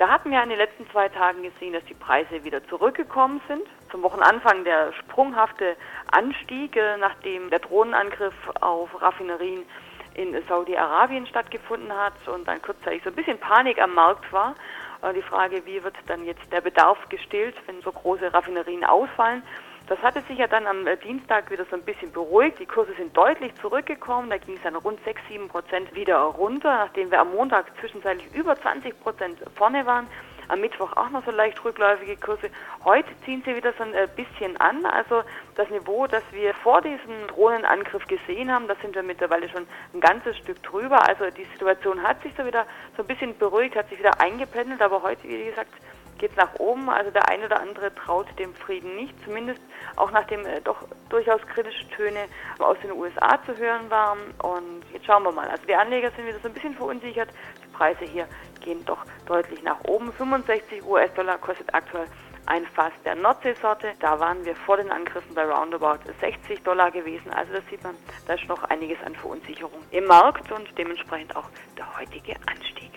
Da 0.00 0.08
hatten 0.08 0.30
wir 0.30 0.42
in 0.42 0.48
den 0.48 0.56
letzten 0.56 0.88
zwei 0.88 1.10
Tagen 1.10 1.42
gesehen, 1.42 1.74
dass 1.74 1.84
die 1.84 1.92
Preise 1.92 2.42
wieder 2.42 2.66
zurückgekommen 2.68 3.42
sind. 3.46 3.66
Zum 3.90 4.02
Wochenanfang 4.02 4.64
der 4.64 4.94
sprunghafte 4.94 5.76
Anstieg, 6.10 6.74
äh, 6.74 6.96
nachdem 6.96 7.50
der 7.50 7.58
Drohnenangriff 7.58 8.32
auf 8.62 8.88
Raffinerien 9.02 9.66
in 10.14 10.34
Saudi-Arabien 10.48 11.26
stattgefunden 11.26 11.94
hat 11.94 12.14
und 12.28 12.48
dann 12.48 12.62
kurzzeitig 12.62 13.02
so 13.04 13.10
ein 13.10 13.14
bisschen 13.14 13.38
Panik 13.38 13.78
am 13.78 13.92
Markt 13.92 14.32
war. 14.32 14.54
Äh, 15.02 15.12
die 15.12 15.20
Frage, 15.20 15.66
wie 15.66 15.84
wird 15.84 15.96
dann 16.06 16.24
jetzt 16.24 16.50
der 16.50 16.62
Bedarf 16.62 16.96
gestillt, 17.10 17.56
wenn 17.66 17.82
so 17.82 17.92
große 17.92 18.32
Raffinerien 18.32 18.84
ausfallen? 18.84 19.42
Das 19.90 20.00
hatte 20.02 20.22
sich 20.28 20.38
ja 20.38 20.46
dann 20.46 20.68
am 20.68 20.86
äh, 20.86 20.96
Dienstag 20.96 21.50
wieder 21.50 21.64
so 21.64 21.74
ein 21.74 21.82
bisschen 21.82 22.12
beruhigt. 22.12 22.60
Die 22.60 22.64
Kurse 22.64 22.92
sind 22.92 23.16
deutlich 23.16 23.52
zurückgekommen. 23.56 24.30
Da 24.30 24.38
ging 24.38 24.54
es 24.54 24.62
dann 24.62 24.76
rund 24.76 25.02
6, 25.04 25.20
7 25.28 25.48
Prozent 25.48 25.92
wieder 25.96 26.16
runter, 26.16 26.76
nachdem 26.84 27.10
wir 27.10 27.18
am 27.18 27.32
Montag 27.32 27.66
zwischenzeitlich 27.80 28.32
über 28.32 28.54
20 28.54 29.00
Prozent 29.00 29.38
vorne 29.56 29.84
waren. 29.86 30.06
Am 30.46 30.60
Mittwoch 30.60 30.96
auch 30.96 31.10
noch 31.10 31.24
so 31.24 31.32
leicht 31.32 31.64
rückläufige 31.64 32.16
Kurse. 32.18 32.50
Heute 32.84 33.08
ziehen 33.24 33.42
sie 33.44 33.56
wieder 33.56 33.72
so 33.72 33.82
ein 33.82 33.92
äh, 33.94 34.06
bisschen 34.14 34.56
an. 34.58 34.86
Also 34.86 35.24
das 35.56 35.68
Niveau, 35.70 36.06
das 36.06 36.22
wir 36.30 36.54
vor 36.54 36.82
diesem 36.82 37.26
Drohnenangriff 37.26 38.06
gesehen 38.06 38.52
haben, 38.52 38.68
da 38.68 38.76
sind 38.76 38.94
wir 38.94 39.02
mittlerweile 39.02 39.48
schon 39.48 39.66
ein 39.92 40.00
ganzes 40.00 40.38
Stück 40.38 40.62
drüber. 40.62 41.08
Also 41.08 41.24
die 41.36 41.46
Situation 41.46 42.00
hat 42.00 42.22
sich 42.22 42.32
so 42.36 42.46
wieder 42.46 42.64
so 42.96 43.02
ein 43.02 43.08
bisschen 43.08 43.36
beruhigt, 43.36 43.74
hat 43.74 43.88
sich 43.88 43.98
wieder 43.98 44.20
eingependelt. 44.20 44.82
Aber 44.82 45.02
heute, 45.02 45.24
wie 45.24 45.46
gesagt, 45.46 45.72
geht 46.20 46.30
es 46.32 46.36
nach 46.36 46.54
oben. 46.58 46.88
Also 46.88 47.10
der 47.10 47.28
eine 47.28 47.46
oder 47.46 47.60
andere 47.60 47.92
traut 47.94 48.26
dem 48.38 48.54
Frieden 48.54 48.94
nicht, 48.94 49.14
zumindest 49.24 49.60
auch 49.96 50.10
nachdem 50.12 50.46
äh, 50.46 50.60
doch 50.60 50.76
durchaus 51.08 51.40
kritische 51.52 51.88
Töne 51.88 52.26
aus 52.58 52.76
den 52.82 52.92
USA 52.92 53.38
zu 53.46 53.56
hören 53.56 53.90
waren. 53.90 54.18
Und 54.42 54.84
jetzt 54.92 55.06
schauen 55.06 55.24
wir 55.24 55.32
mal. 55.32 55.48
Also 55.48 55.64
die 55.66 55.74
Anleger 55.74 56.10
sind 56.12 56.26
wieder 56.26 56.38
so 56.38 56.48
ein 56.48 56.54
bisschen 56.54 56.74
verunsichert. 56.74 57.30
Die 57.64 57.76
Preise 57.76 58.04
hier 58.04 58.28
gehen 58.60 58.84
doch 58.84 59.04
deutlich 59.26 59.62
nach 59.62 59.82
oben. 59.84 60.12
65 60.12 60.84
US-Dollar 60.86 61.38
kostet 61.38 61.72
aktuell 61.74 62.06
ein 62.46 62.66
Fass 62.66 62.92
der 63.04 63.14
Nordseesorte. 63.14 63.92
Da 64.00 64.20
waren 64.20 64.44
wir 64.44 64.54
vor 64.54 64.76
den 64.76 64.90
Angriffen 64.90 65.34
bei 65.34 65.44
roundabout 65.44 66.00
60 66.20 66.62
Dollar 66.62 66.90
gewesen. 66.90 67.30
Also 67.32 67.54
da 67.54 67.60
sieht 67.70 67.82
man, 67.82 67.94
da 68.26 68.34
ist 68.34 68.46
noch 68.46 68.62
einiges 68.64 68.98
an 69.04 69.14
Verunsicherung 69.14 69.80
im 69.90 70.04
Markt 70.04 70.52
und 70.52 70.66
dementsprechend 70.76 71.34
auch 71.36 71.48
der 71.78 71.98
heutige 71.98 72.34
Anstieg. 72.46 72.90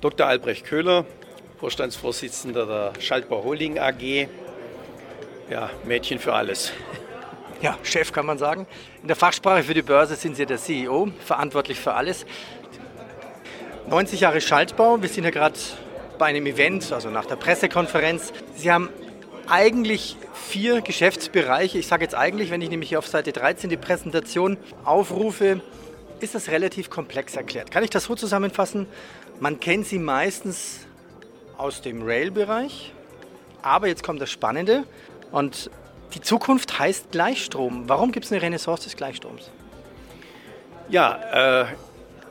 Dr. 0.00 0.26
Albrecht 0.26 0.66
Köhler, 0.66 1.04
Vorstandsvorsitzender 1.58 2.66
der 2.66 3.00
Schaltbau 3.00 3.42
Holding 3.42 3.78
AG. 3.78 4.28
Ja, 5.48 5.70
Mädchen 5.84 6.18
für 6.18 6.34
alles. 6.34 6.72
Ja, 7.62 7.78
Chef 7.82 8.12
kann 8.12 8.26
man 8.26 8.36
sagen. 8.36 8.66
In 9.00 9.08
der 9.08 9.16
Fachsprache 9.16 9.62
für 9.62 9.72
die 9.72 9.80
Börse 9.80 10.14
sind 10.14 10.36
Sie 10.36 10.44
der 10.44 10.58
CEO, 10.58 11.08
verantwortlich 11.24 11.80
für 11.80 11.94
alles. 11.94 12.26
90 13.88 14.20
Jahre 14.20 14.42
Schaltbau, 14.42 15.00
wir 15.00 15.08
sind 15.08 15.24
ja 15.24 15.30
gerade 15.30 15.58
bei 16.18 16.26
einem 16.26 16.44
Event, 16.44 16.92
also 16.92 17.08
nach 17.08 17.24
der 17.24 17.36
Pressekonferenz. 17.36 18.34
Sie 18.56 18.70
haben 18.70 18.90
eigentlich 19.48 20.18
vier 20.34 20.82
Geschäftsbereiche. 20.82 21.78
Ich 21.78 21.86
sage 21.86 22.04
jetzt 22.04 22.14
eigentlich, 22.14 22.50
wenn 22.50 22.60
ich 22.60 22.68
nämlich 22.68 22.90
hier 22.90 22.98
auf 22.98 23.06
Seite 23.06 23.32
13 23.32 23.70
die 23.70 23.78
Präsentation 23.78 24.58
aufrufe, 24.84 25.62
ist 26.20 26.34
das 26.34 26.50
relativ 26.50 26.90
komplex 26.90 27.36
erklärt. 27.36 27.70
Kann 27.70 27.82
ich 27.82 27.90
das 27.90 28.04
so 28.04 28.14
zusammenfassen? 28.14 28.86
Man 29.40 29.60
kennt 29.60 29.86
sie 29.86 29.98
meistens 29.98 30.85
aus 31.58 31.82
dem 31.82 32.02
Rail-Bereich. 32.02 32.92
Aber 33.62 33.88
jetzt 33.88 34.02
kommt 34.02 34.20
das 34.20 34.30
Spannende 34.30 34.84
und 35.32 35.70
die 36.14 36.20
Zukunft 36.20 36.78
heißt 36.78 37.10
Gleichstrom. 37.10 37.88
Warum 37.88 38.12
gibt 38.12 38.26
es 38.26 38.32
eine 38.32 38.40
Renaissance 38.40 38.84
des 38.84 38.96
Gleichstroms? 38.96 39.50
Ja, 40.88 41.62
äh, 41.62 41.66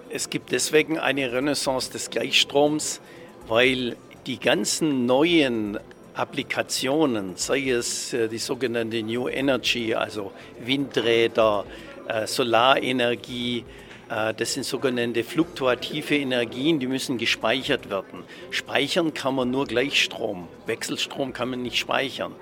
es 0.10 0.30
gibt 0.30 0.52
deswegen 0.52 0.98
eine 0.98 1.32
Renaissance 1.32 1.92
des 1.92 2.10
Gleichstroms, 2.10 3.02
weil 3.48 3.98
die 4.26 4.40
ganzen 4.40 5.06
neuen 5.06 5.78
Applikationen, 6.14 7.36
sei 7.36 7.70
es 7.70 8.14
äh, 8.14 8.30
die 8.30 8.38
sogenannte 8.38 9.04
New 9.04 9.28
Energy, 9.28 9.94
also 9.94 10.32
Windräder, 10.64 11.66
äh, 12.08 12.26
Solarenergie, 12.26 13.66
das 14.08 14.54
sind 14.54 14.66
sogenannte 14.66 15.24
fluktuative 15.24 16.16
Energien, 16.16 16.80
die 16.80 16.88
müssen 16.88 17.18
gespeichert 17.18 17.90
werden. 17.90 18.24
Speichern 18.52 19.14
kann 19.14 19.36
man 19.36 19.50
nur 19.50 19.66
Gleichstrom. 19.66 20.48
Wechselstrom 20.68 21.34
kann 21.34 21.50
man 21.50 21.62
nicht 21.64 21.78
speichern. 21.78 22.34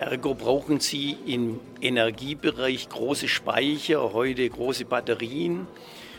Ergo 0.00 0.34
brauchen 0.34 0.80
Sie 0.80 1.16
im 1.26 1.60
Energiebereich 1.82 2.88
große 2.88 3.28
Speicher, 3.28 4.14
heute 4.14 4.48
große 4.48 4.86
Batterien. 4.86 5.66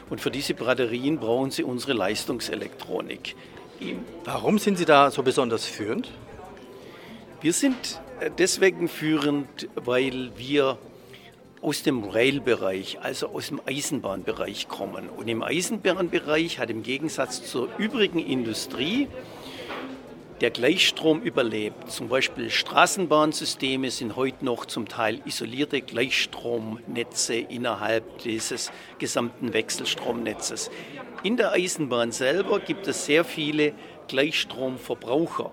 Und 0.09 0.21
für 0.21 0.29
diese 0.29 0.53
Batterien 0.53 1.17
brauchen 1.17 1.51
Sie 1.51 1.63
unsere 1.63 1.93
Leistungselektronik. 1.93 3.35
Warum 4.23 4.59
sind 4.59 4.77
Sie 4.77 4.85
da 4.85 5.09
so 5.09 5.23
besonders 5.23 5.65
führend? 5.65 6.11
Wir 7.41 7.53
sind 7.53 7.99
äh, 8.19 8.29
deswegen 8.37 8.87
führend, 8.87 9.67
weil 9.73 10.31
wir 10.37 10.77
aus 11.62 11.84
dem 11.84 12.03
Rail-Bereich, 12.03 13.00
also 13.01 13.27
aus 13.27 13.48
dem 13.48 13.62
Eisenbahnbereich 13.65 14.68
kommen. 14.68 15.10
Und 15.10 15.27
im 15.27 15.44
Eisenbahnbereich 15.44 16.60
hat 16.60 16.70
im 16.70 16.84
Gegensatz 16.84 17.44
zur 17.44 17.70
übrigen 17.77 18.20
Industrie 18.20 19.08
der 20.41 20.50
Gleichstrom 20.50 21.21
überlebt. 21.21 21.91
Zum 21.91 22.10
Beispiel 22.10 22.50
Straßenbahnsysteme 22.50 23.91
sind 23.91 24.15
heute 24.15 24.43
noch 24.43 24.65
zum 24.65 24.88
Teil 24.88 25.21
isolierte 25.25 25.81
Gleichstromnetze 25.81 27.36
innerhalb 27.36 28.17
dieses 28.19 28.71
gesamten 28.98 29.53
Wechselstromnetzes. 29.53 30.71
In 31.21 31.38
der 31.38 31.51
Eisenbahn 31.51 32.12
selber 32.12 32.60
gibt 32.60 32.88
es 32.88 33.05
sehr 33.05 33.24
viele 33.24 33.74
Gleichstromverbraucher, 34.07 35.51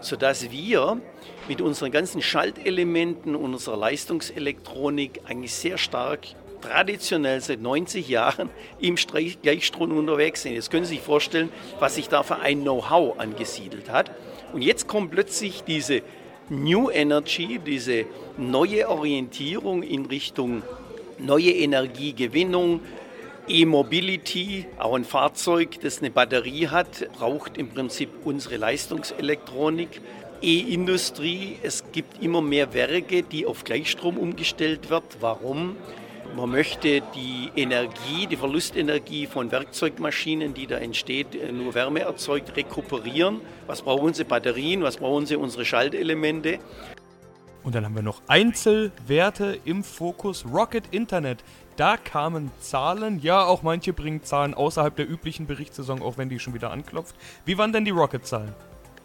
sodass 0.00 0.50
wir 0.50 1.00
mit 1.48 1.62
unseren 1.62 1.90
ganzen 1.90 2.20
Schaltelementen 2.20 3.34
und 3.34 3.54
unserer 3.54 3.78
Leistungselektronik 3.78 5.22
eigentlich 5.24 5.54
sehr 5.54 5.78
stark 5.78 6.26
traditionell 6.66 7.40
seit 7.40 7.60
90 7.60 8.08
Jahren 8.08 8.50
im 8.80 8.96
Gleichstrom 8.96 9.96
unterwegs 9.96 10.42
sind. 10.42 10.54
Jetzt 10.54 10.70
können 10.70 10.84
Sie 10.84 10.94
sich 10.94 11.04
vorstellen, 11.04 11.50
was 11.78 11.94
sich 11.94 12.08
da 12.08 12.22
für 12.22 12.36
ein 12.36 12.62
Know-how 12.62 13.18
angesiedelt 13.18 13.90
hat. 13.90 14.10
Und 14.52 14.62
jetzt 14.62 14.86
kommt 14.86 15.10
plötzlich 15.10 15.62
diese 15.62 16.02
New 16.48 16.90
Energy, 16.90 17.58
diese 17.64 18.06
neue 18.36 18.88
Orientierung 18.88 19.82
in 19.82 20.06
Richtung 20.06 20.62
neue 21.18 21.50
Energiegewinnung, 21.50 22.80
E-Mobility, 23.48 24.66
auch 24.78 24.94
ein 24.94 25.04
Fahrzeug, 25.04 25.80
das 25.80 26.00
eine 26.00 26.10
Batterie 26.10 26.68
hat, 26.68 27.08
braucht 27.12 27.56
im 27.58 27.68
Prinzip 27.68 28.10
unsere 28.24 28.56
Leistungselektronik. 28.56 30.00
E-Industrie, 30.42 31.56
es 31.62 31.84
gibt 31.92 32.22
immer 32.22 32.42
mehr 32.42 32.74
Werke, 32.74 33.22
die 33.22 33.46
auf 33.46 33.64
Gleichstrom 33.64 34.18
umgestellt 34.18 34.90
wird. 34.90 35.04
Warum? 35.20 35.76
Man 36.34 36.50
möchte 36.50 37.02
die 37.14 37.50
Energie, 37.56 38.26
die 38.26 38.36
Verlustenergie 38.36 39.26
von 39.26 39.50
Werkzeugmaschinen, 39.50 40.54
die 40.54 40.66
da 40.66 40.76
entsteht, 40.76 41.34
äh, 41.34 41.52
nur 41.52 41.74
Wärme 41.74 42.00
erzeugt, 42.00 42.56
rekuperieren. 42.56 43.40
Was 43.66 43.82
brauchen 43.82 44.14
sie? 44.14 44.24
Batterien, 44.24 44.82
was 44.82 44.96
brauchen 44.96 45.26
sie? 45.26 45.36
Unsere 45.36 45.64
Schaltelemente. 45.64 46.58
Und 47.62 47.74
dann 47.74 47.84
haben 47.84 47.94
wir 47.94 48.02
noch 48.02 48.22
Einzelwerte 48.28 49.58
im 49.64 49.82
Fokus. 49.82 50.44
Rocket 50.46 50.84
Internet. 50.92 51.42
Da 51.76 51.96
kamen 51.96 52.50
Zahlen. 52.60 53.18
Ja, 53.20 53.44
auch 53.44 53.62
manche 53.62 53.92
bringen 53.92 54.22
Zahlen 54.22 54.54
außerhalb 54.54 54.94
der 54.94 55.10
üblichen 55.10 55.46
Berichtssaison, 55.46 56.00
auch 56.00 56.16
wenn 56.16 56.28
die 56.28 56.38
schon 56.38 56.54
wieder 56.54 56.70
anklopft. 56.70 57.16
Wie 57.44 57.58
waren 57.58 57.72
denn 57.72 57.84
die 57.84 57.90
Rocket-Zahlen? 57.90 58.54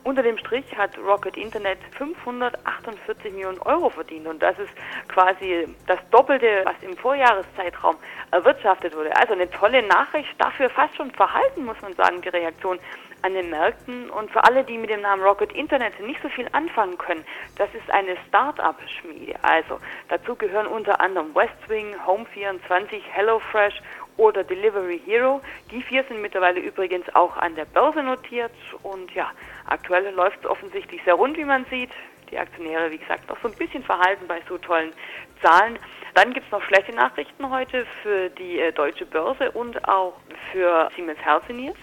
Unter 0.04 0.24
dem 0.24 0.38
Strich 0.40 0.66
hat 0.76 0.98
Rocket 0.98 1.38
Internet 1.38 1.78
548 1.98 3.32
Millionen 3.34 3.60
Euro 3.60 3.90
verdient 3.90 4.26
und 4.26 4.42
das 4.42 4.58
ist 4.58 4.72
quasi 5.08 5.68
das 5.86 6.00
Doppelte, 6.10 6.64
was 6.66 6.74
im 6.82 6.98
Vorjahreszeitraum 6.98 7.98
erwirtschaftet 8.32 8.96
wurde. 8.96 9.16
Also 9.16 9.34
eine 9.34 9.50
tolle 9.52 9.84
Nachricht, 9.84 10.30
dafür 10.40 10.70
fast 10.72 10.96
schon 10.96 11.12
verhalten, 11.12 11.66
muss 11.66 11.80
man 11.82 11.94
sagen, 11.94 12.20
die 12.22 12.30
Reaktion 12.30 12.80
an 13.22 13.34
den 13.34 13.50
Märkten. 13.50 14.10
Und 14.10 14.32
für 14.32 14.44
alle, 14.44 14.64
die 14.64 14.78
mit 14.78 14.90
dem 14.90 15.02
Namen 15.02 15.24
Rocket 15.24 15.52
Internet 15.54 16.00
nicht 16.00 16.22
so 16.22 16.30
viel 16.30 16.48
anfangen 16.52 16.98
können, 16.98 17.24
das 17.58 17.70
ist 17.74 17.90
eine 17.92 18.18
Start-up-Schmiede. 18.28 19.36
Also 19.42 19.80
dazu 20.10 20.36
gehören 20.36 20.68
unter 20.68 21.00
anderem 21.00 21.34
Westwing, 21.36 21.96
Home24, 22.06 23.02
HelloFresh 23.12 23.82
oder 24.18 24.44
Delivery 24.44 25.02
Hero. 25.06 25.42
Die 25.72 25.82
vier 25.82 26.04
sind 26.04 26.22
mittlerweile 26.22 26.60
übrigens 26.60 27.14
auch 27.16 27.36
an 27.38 27.56
der 27.56 27.66
Börse 27.66 28.04
notiert 28.04 28.52
und 28.84 29.12
ja, 29.14 29.32
aktuell 29.68 30.14
läuft 30.14 30.40
es 30.40 30.46
offensichtlich 30.46 31.02
sehr 31.04 31.16
rund, 31.16 31.38
wie 31.38 31.46
man 31.46 31.66
sieht. 31.66 31.92
Die 32.30 32.38
Aktionäre, 32.38 32.92
wie 32.92 32.98
gesagt, 32.98 33.28
noch 33.30 33.38
so 33.42 33.50
ein 33.50 33.56
bisschen 33.56 33.84
verhalten 33.84 34.26
bei 34.28 34.42
so 34.48 34.58
tollen 34.58 34.94
Zahlen. 35.42 35.78
Dann 36.14 36.34
gibt 36.34 36.46
es 36.46 36.52
noch 36.52 36.62
schlechte 36.64 36.94
Nachrichten 36.94 37.50
heute 37.50 37.86
für 38.04 38.30
die 38.30 38.60
äh, 38.60 38.72
deutsche 38.72 39.06
Börse 39.06 39.52
und 39.52 39.88
auch 39.88 40.14
für 40.52 40.90
Siemens 40.96 41.20
Healthineers. 41.20 41.76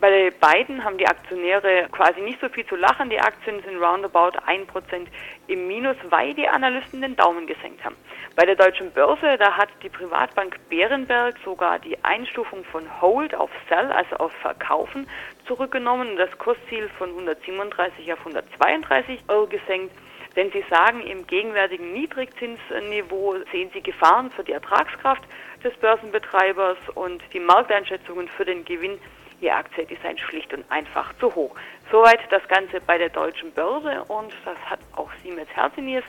Bei 0.00 0.32
beiden 0.40 0.82
haben 0.82 0.96
die 0.96 1.06
Aktionäre 1.06 1.86
quasi 1.92 2.22
nicht 2.22 2.40
so 2.40 2.48
viel 2.48 2.64
zu 2.64 2.74
lachen. 2.74 3.10
Die 3.10 3.20
Aktien 3.20 3.62
sind 3.62 3.76
roundabout 3.76 4.38
1% 4.46 5.06
im 5.46 5.68
Minus, 5.68 5.96
weil 6.08 6.32
die 6.32 6.48
Analysten 6.48 7.02
den 7.02 7.16
Daumen 7.16 7.46
gesenkt 7.46 7.84
haben. 7.84 7.96
Bei 8.34 8.46
der 8.46 8.56
deutschen 8.56 8.90
Börse, 8.92 9.36
da 9.36 9.58
hat 9.58 9.68
die 9.82 9.90
Privatbank 9.90 10.58
Bärenberg 10.70 11.34
sogar 11.44 11.78
die 11.80 12.02
Einstufung 12.02 12.64
von 12.64 12.82
Hold 13.02 13.34
auf 13.34 13.50
Sell, 13.68 13.92
also 13.92 14.16
auf 14.16 14.32
Verkaufen, 14.40 15.06
zurückgenommen 15.46 16.12
und 16.12 16.16
das 16.16 16.30
Kursziel 16.38 16.88
von 16.96 17.10
137 17.10 18.10
auf 18.14 18.20
132 18.20 19.20
Euro 19.28 19.48
gesenkt. 19.48 19.94
Denn 20.34 20.50
sie 20.52 20.64
sagen, 20.70 21.02
im 21.02 21.26
gegenwärtigen 21.26 21.92
Niedrigzinsniveau 21.92 23.34
sehen 23.52 23.68
sie 23.74 23.82
Gefahren 23.82 24.30
für 24.30 24.44
die 24.44 24.52
Ertragskraft 24.52 25.24
des 25.62 25.74
Börsenbetreibers 25.74 26.78
und 26.94 27.22
die 27.34 27.40
Markteinschätzungen 27.40 28.28
für 28.28 28.46
den 28.46 28.64
Gewinn 28.64 28.98
die 29.40 29.50
Aktie 29.50 29.84
ist 29.84 30.04
ein 30.04 30.18
schlicht 30.18 30.52
und 30.52 30.64
einfach 30.70 31.12
zu 31.18 31.34
hoch. 31.34 31.54
Soweit 31.90 32.20
das 32.30 32.46
Ganze 32.48 32.80
bei 32.80 32.98
der 32.98 33.08
deutschen 33.08 33.52
Börse 33.52 34.04
und 34.04 34.32
das 34.44 34.58
hat 34.66 34.80
auch 34.96 35.10
Siemens 35.22 35.48
Healthineers 35.54 36.04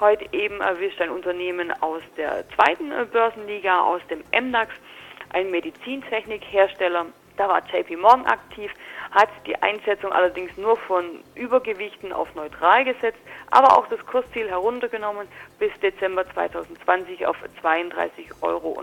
heute 0.00 0.26
eben 0.32 0.60
erwischt, 0.60 1.00
ein 1.00 1.10
Unternehmen 1.10 1.72
aus 1.80 2.02
der 2.16 2.44
zweiten 2.50 2.90
Börsenliga, 3.10 3.80
aus 3.80 4.02
dem 4.08 4.22
MDAX, 4.32 4.72
ein 5.30 5.50
Medizintechnikhersteller. 5.50 7.06
Da 7.36 7.48
war 7.48 7.62
JP 7.66 7.96
Morgan 7.96 8.26
aktiv, 8.26 8.70
hat 9.10 9.28
die 9.46 9.60
Einsetzung 9.60 10.12
allerdings 10.12 10.56
nur 10.56 10.76
von 10.76 11.04
Übergewichten 11.34 12.12
auf 12.12 12.32
neutral 12.34 12.84
gesetzt, 12.84 13.18
aber 13.50 13.76
auch 13.76 13.86
das 13.88 14.04
Kursziel 14.06 14.48
heruntergenommen 14.48 15.28
bis 15.58 15.70
Dezember 15.80 16.28
2020 16.32 17.26
auf 17.26 17.36
32,30 17.62 18.42
Euro. 18.42 18.80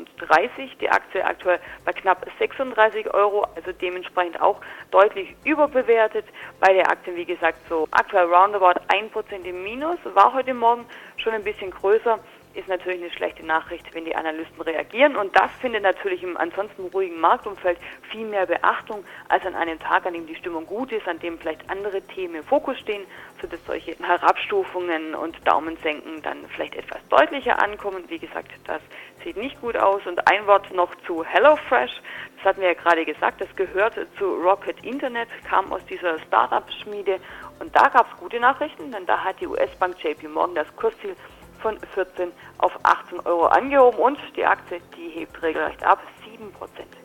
Die 0.80 0.90
Aktie 0.90 1.24
aktuell 1.24 1.60
bei 1.86 1.94
knapp 1.94 2.26
36 2.40 3.14
Euro, 3.14 3.46
also 3.56 3.72
dementsprechend 3.72 4.42
auch 4.42 4.60
deutlich 4.92 5.36
überbewertet. 5.44 6.26
Bei 6.60 6.74
der 6.74 6.90
Aktie, 6.90 7.16
wie 7.16 7.26
gesagt, 7.26 7.58
so 7.70 7.88
aktuell 7.92 8.26
roundabout 8.26 8.80
1% 8.90 9.44
im 9.44 9.64
Minus, 9.64 9.98
war 10.14 10.34
heute 10.34 10.54
Morgen 10.54 10.86
schon 11.18 11.34
ein 11.34 11.44
bisschen 11.44 11.72
größer 11.72 12.20
ist 12.54 12.68
natürlich 12.68 13.02
eine 13.02 13.12
schlechte 13.12 13.46
Nachricht, 13.46 13.94
wenn 13.94 14.06
die 14.06 14.16
Analysten 14.16 14.62
reagieren. 14.62 15.16
Und 15.16 15.36
das 15.36 15.52
findet 15.60 15.84
natürlich 15.84 16.24
im 16.24 16.38
ansonsten 16.38 16.88
ruhigen 16.88 17.20
Marktumfeld 17.20 17.78
viel 18.10 18.26
mehr 18.26 18.46
Beachtung 18.46 19.04
als 19.30 19.46
an 19.46 19.56
einem 19.56 19.80
Tag, 19.80 20.06
an 20.06 20.14
dem 20.14 20.28
die 20.28 20.36
Stimmung 20.36 20.66
gut 20.66 20.92
ist, 20.92 21.08
an 21.08 21.20
dem 21.20 21.38
vielleicht 21.40 21.70
andere 21.70 22.02
Themen 22.02 22.36
im 22.36 22.44
Fokus 22.44 22.78
stehen, 22.80 23.04
sodass 23.42 23.60
solche 23.66 23.96
Herabstufungen 24.02 25.16
und 25.16 25.36
Daumensenken 25.48 26.22
dann 26.22 26.46
vielleicht 26.50 26.76
etwas 26.76 27.00
deutlicher 27.10 27.62
ankommen. 27.62 28.04
Wie 28.08 28.20
gesagt, 28.20 28.52
das 28.66 28.82
sieht 29.24 29.38
nicht 29.38 29.60
gut 29.62 29.78
aus. 29.78 30.06
Und 30.06 30.28
ein 30.28 30.46
Wort 30.48 30.74
noch 30.74 30.94
zu 31.08 31.24
HelloFresh. 31.24 32.02
Das 32.38 32.46
hatten 32.46 32.62
wir 32.62 32.70
ja 32.70 32.74
gerade 32.74 33.06
gesagt, 33.06 33.42
das 33.42 33.56
gehört 33.56 33.96
zu 34.18 34.26
Rocket 34.26 34.84
Internet, 34.84 35.30
kam 35.48 35.72
aus 35.72 35.86
dieser 35.86 36.20
Startup-Schmiede. 36.20 37.20
Und 37.60 37.76
da 37.76 37.90
gab 37.90 38.12
es 38.12 38.20
gute 38.20 38.40
Nachrichten, 38.40 38.92
denn 38.92 39.06
da 39.06 39.24
hat 39.24 39.40
die 39.40 39.48
US-Bank 39.48 40.04
JP 40.04 40.28
Morgan 40.30 40.56
das 40.56 40.76
Kursziel 40.76 41.16
von 41.62 41.80
14 41.94 42.32
auf 42.58 42.72
18 42.84 43.20
Euro 43.22 43.46
angehoben 43.46 44.00
und 44.00 44.18
die 44.36 44.46
Aktie, 44.46 44.82
die 44.96 45.20
hebt 45.20 45.42
regelrecht 45.42 45.84
ab. 45.84 46.00
7% 46.26 46.38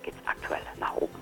geht 0.03 0.15
es 0.15 0.27
aktuell 0.27 0.63
nach 0.79 0.95
oben. 0.97 1.15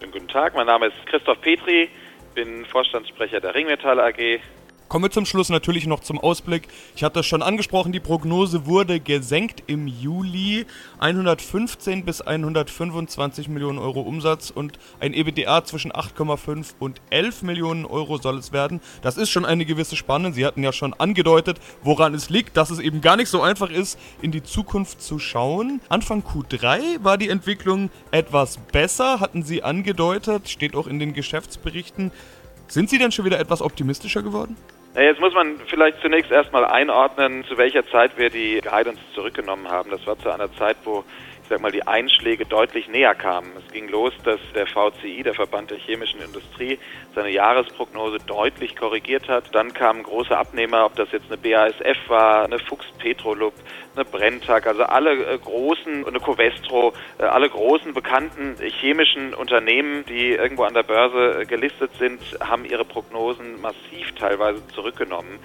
Guten 0.00 0.28
Tag, 0.28 0.54
mein 0.54 0.66
Name 0.66 0.86
ist 0.86 1.06
Christoph 1.06 1.40
Petri, 1.40 1.90
bin 2.34 2.64
Vorstandssprecher 2.66 3.40
der 3.40 3.54
Ringmetall 3.54 4.00
AG. 4.00 4.40
Kommen 4.88 5.04
wir 5.04 5.10
zum 5.10 5.26
Schluss 5.26 5.50
natürlich 5.50 5.86
noch 5.86 6.00
zum 6.00 6.18
Ausblick. 6.18 6.66
Ich 6.96 7.04
hatte 7.04 7.20
es 7.20 7.26
schon 7.26 7.42
angesprochen, 7.42 7.92
die 7.92 8.00
Prognose 8.00 8.64
wurde 8.64 9.00
gesenkt 9.00 9.64
im 9.66 9.86
Juli. 9.86 10.64
115 10.98 12.06
bis 12.06 12.22
125 12.22 13.50
Millionen 13.50 13.78
Euro 13.78 14.00
Umsatz 14.00 14.48
und 14.48 14.78
ein 14.98 15.12
EBDA 15.12 15.62
zwischen 15.66 15.92
8,5 15.92 16.68
und 16.78 17.02
11 17.10 17.42
Millionen 17.42 17.84
Euro 17.84 18.16
soll 18.16 18.38
es 18.38 18.50
werden. 18.52 18.80
Das 19.02 19.18
ist 19.18 19.28
schon 19.28 19.44
eine 19.44 19.66
gewisse 19.66 19.94
Spanne. 19.94 20.32
Sie 20.32 20.46
hatten 20.46 20.62
ja 20.62 20.72
schon 20.72 20.94
angedeutet, 20.94 21.60
woran 21.82 22.14
es 22.14 22.30
liegt, 22.30 22.56
dass 22.56 22.70
es 22.70 22.78
eben 22.78 23.02
gar 23.02 23.18
nicht 23.18 23.28
so 23.28 23.42
einfach 23.42 23.68
ist, 23.68 23.98
in 24.22 24.32
die 24.32 24.42
Zukunft 24.42 25.02
zu 25.02 25.18
schauen. 25.18 25.82
Anfang 25.90 26.22
Q3 26.22 27.04
war 27.04 27.18
die 27.18 27.28
Entwicklung 27.28 27.90
etwas 28.10 28.56
besser, 28.56 29.20
hatten 29.20 29.42
Sie 29.42 29.62
angedeutet, 29.62 30.48
steht 30.48 30.74
auch 30.74 30.86
in 30.86 30.98
den 30.98 31.12
Geschäftsberichten. 31.12 32.10
Sind 32.68 32.88
Sie 32.88 32.96
denn 32.96 33.12
schon 33.12 33.26
wieder 33.26 33.38
etwas 33.38 33.60
optimistischer 33.60 34.22
geworden? 34.22 34.56
Jetzt 34.94 35.20
muss 35.20 35.34
man 35.34 35.58
vielleicht 35.66 36.00
zunächst 36.00 36.30
erstmal 36.30 36.64
einordnen, 36.64 37.44
zu 37.44 37.56
welcher 37.56 37.86
Zeit 37.86 38.16
wir 38.16 38.30
die 38.30 38.60
Guidance 38.60 39.00
zurückgenommen 39.14 39.68
haben. 39.68 39.90
Das 39.90 40.04
war 40.06 40.18
zu 40.18 40.30
einer 40.30 40.52
Zeit, 40.54 40.76
wo 40.84 41.04
sag 41.48 41.60
mal, 41.60 41.72
die 41.72 41.86
Einschläge 41.86 42.46
deutlich 42.46 42.88
näher 42.88 43.14
kamen. 43.14 43.50
Es 43.56 43.72
ging 43.72 43.88
los, 43.88 44.12
dass 44.24 44.40
der 44.54 44.66
VCI, 44.66 45.22
der 45.22 45.34
Verband 45.34 45.70
der 45.70 45.78
chemischen 45.78 46.20
Industrie, 46.20 46.78
seine 47.14 47.30
Jahresprognose 47.30 48.18
deutlich 48.26 48.76
korrigiert 48.76 49.28
hat. 49.28 49.54
Dann 49.54 49.72
kamen 49.72 50.02
große 50.02 50.36
Abnehmer, 50.36 50.84
ob 50.84 50.96
das 50.96 51.10
jetzt 51.12 51.26
eine 51.30 51.38
BASF 51.38 52.08
war, 52.08 52.44
eine 52.44 52.58
Fuchs 52.58 52.86
Petrolub, 52.98 53.54
eine 53.98 54.04
Brenntag, 54.04 54.66
also 54.66 54.84
alle 54.84 55.12
äh, 55.12 55.38
großen, 55.38 56.06
eine 56.06 56.20
Covestro, 56.20 56.92
äh, 57.18 57.24
alle 57.24 57.48
großen 57.48 57.92
bekannten 57.94 58.56
chemischen 58.80 59.34
Unternehmen, 59.34 60.04
die 60.06 60.30
irgendwo 60.30 60.62
an 60.62 60.74
der 60.74 60.84
Börse 60.84 61.40
äh, 61.40 61.44
gelistet 61.46 61.90
sind, 61.98 62.20
haben 62.40 62.64
ihre 62.64 62.84
Prognosen 62.84 63.60
massiv 63.60 64.12
teilweise 64.18 64.66
zurückgenommen. 64.68 65.38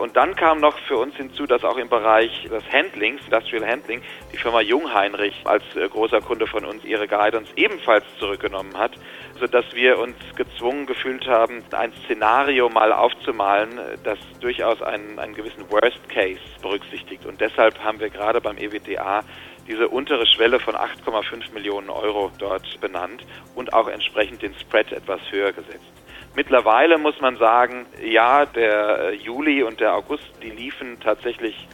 Und 0.00 0.16
dann 0.16 0.36
kam 0.36 0.60
noch 0.60 0.78
für 0.80 0.98
uns 0.98 1.16
hinzu, 1.16 1.46
dass 1.46 1.64
auch 1.64 1.78
im 1.78 1.88
Bereich 1.88 2.48
des 2.50 2.62
Handlings, 2.70 3.22
Industrial 3.24 3.66
Handling, 3.66 4.02
die 4.32 4.36
Firma 4.36 4.60
Jungheinrich 4.60 5.39
als 5.46 5.62
äh, 5.76 5.88
großer 5.88 6.20
Kunde 6.20 6.46
von 6.46 6.64
uns 6.64 6.84
ihre 6.84 7.08
Guidance 7.08 7.52
ebenfalls 7.56 8.04
zurückgenommen 8.18 8.76
hat, 8.76 8.92
sodass 9.38 9.64
wir 9.74 9.98
uns 9.98 10.16
gezwungen 10.36 10.86
gefühlt 10.86 11.26
haben, 11.26 11.62
ein 11.72 11.92
Szenario 12.04 12.68
mal 12.68 12.92
aufzumalen, 12.92 13.80
das 14.04 14.18
durchaus 14.40 14.82
einen, 14.82 15.18
einen 15.18 15.34
gewissen 15.34 15.70
Worst 15.70 16.08
Case 16.08 16.40
berücksichtigt. 16.62 17.26
Und 17.26 17.40
deshalb 17.40 17.78
haben 17.82 18.00
wir 18.00 18.10
gerade 18.10 18.40
beim 18.40 18.58
EWTA 18.58 19.22
diese 19.66 19.88
untere 19.88 20.26
Schwelle 20.26 20.58
von 20.58 20.74
8,5 20.74 21.52
Millionen 21.54 21.90
Euro 21.90 22.30
dort 22.38 22.80
benannt 22.80 23.24
und 23.54 23.72
auch 23.72 23.88
entsprechend 23.88 24.42
den 24.42 24.54
Spread 24.54 24.92
etwas 24.92 25.20
höher 25.30 25.52
gesetzt. 25.52 25.92
Mittlerweile 26.34 26.98
muss 26.98 27.20
man 27.20 27.36
sagen, 27.38 27.86
ja, 28.04 28.46
der 28.46 29.14
Juli 29.14 29.62
und 29.62 29.80
der 29.80 29.94
August, 29.94 30.24
die 30.42 30.50
liefen 30.50 30.98
tatsächlich 31.00 31.68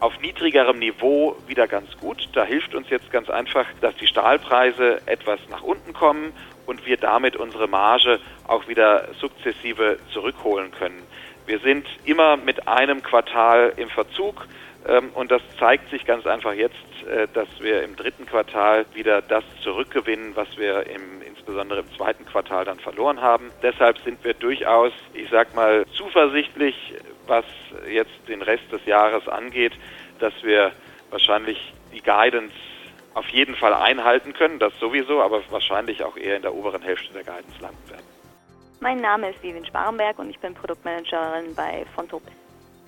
auf 0.00 0.18
niedrigerem 0.20 0.78
Niveau 0.78 1.36
wieder 1.46 1.68
ganz 1.68 1.96
gut. 1.98 2.28
Da 2.32 2.44
hilft 2.44 2.74
uns 2.74 2.88
jetzt 2.90 3.10
ganz 3.12 3.30
einfach, 3.30 3.66
dass 3.80 3.94
die 3.96 4.06
Stahlpreise 4.06 5.02
etwas 5.06 5.38
nach 5.50 5.62
unten 5.62 5.92
kommen 5.92 6.32
und 6.66 6.86
wir 6.86 6.96
damit 6.96 7.36
unsere 7.36 7.68
Marge 7.68 8.18
auch 8.46 8.66
wieder 8.66 9.08
sukzessive 9.18 9.98
zurückholen 10.12 10.72
können. 10.72 11.02
Wir 11.46 11.58
sind 11.60 11.86
immer 12.04 12.36
mit 12.36 12.68
einem 12.68 13.02
Quartal 13.02 13.72
im 13.76 13.90
Verzug 13.90 14.46
ähm, 14.88 15.10
und 15.14 15.30
das 15.30 15.42
zeigt 15.58 15.90
sich 15.90 16.06
ganz 16.06 16.26
einfach 16.26 16.52
jetzt, 16.52 16.76
äh, 17.08 17.26
dass 17.32 17.48
wir 17.60 17.82
im 17.82 17.96
dritten 17.96 18.26
Quartal 18.26 18.86
wieder 18.94 19.20
das 19.20 19.44
zurückgewinnen, 19.62 20.36
was 20.36 20.56
wir 20.56 20.86
im, 20.86 21.22
insbesondere 21.26 21.80
im 21.80 21.92
zweiten 21.96 22.24
Quartal 22.24 22.64
dann 22.64 22.78
verloren 22.78 23.20
haben. 23.20 23.50
Deshalb 23.62 23.98
sind 23.98 24.22
wir 24.24 24.34
durchaus, 24.34 24.92
ich 25.12 25.28
sag 25.30 25.54
mal, 25.54 25.84
zuversichtlich, 25.92 26.94
was 27.30 27.46
jetzt 27.90 28.10
den 28.28 28.42
Rest 28.42 28.70
des 28.70 28.84
Jahres 28.84 29.26
angeht, 29.28 29.72
dass 30.18 30.34
wir 30.42 30.72
wahrscheinlich 31.10 31.72
die 31.94 32.02
Guidance 32.02 32.52
auf 33.14 33.28
jeden 33.28 33.54
Fall 33.54 33.72
einhalten 33.72 34.34
können, 34.34 34.58
das 34.58 34.72
sowieso, 34.78 35.22
aber 35.22 35.42
wahrscheinlich 35.50 36.04
auch 36.04 36.16
eher 36.16 36.36
in 36.36 36.42
der 36.42 36.54
oberen 36.54 36.82
Hälfte 36.82 37.12
der 37.12 37.24
Guidance 37.24 37.60
landen 37.60 37.90
werden. 37.90 38.04
Mein 38.80 39.00
Name 39.00 39.30
ist 39.30 39.42
Vivian 39.42 39.64
Sparenberg 39.64 40.18
und 40.18 40.30
ich 40.30 40.38
bin 40.38 40.54
Produktmanagerin 40.54 41.54
bei 41.54 41.84
Fontobel. 41.94 42.32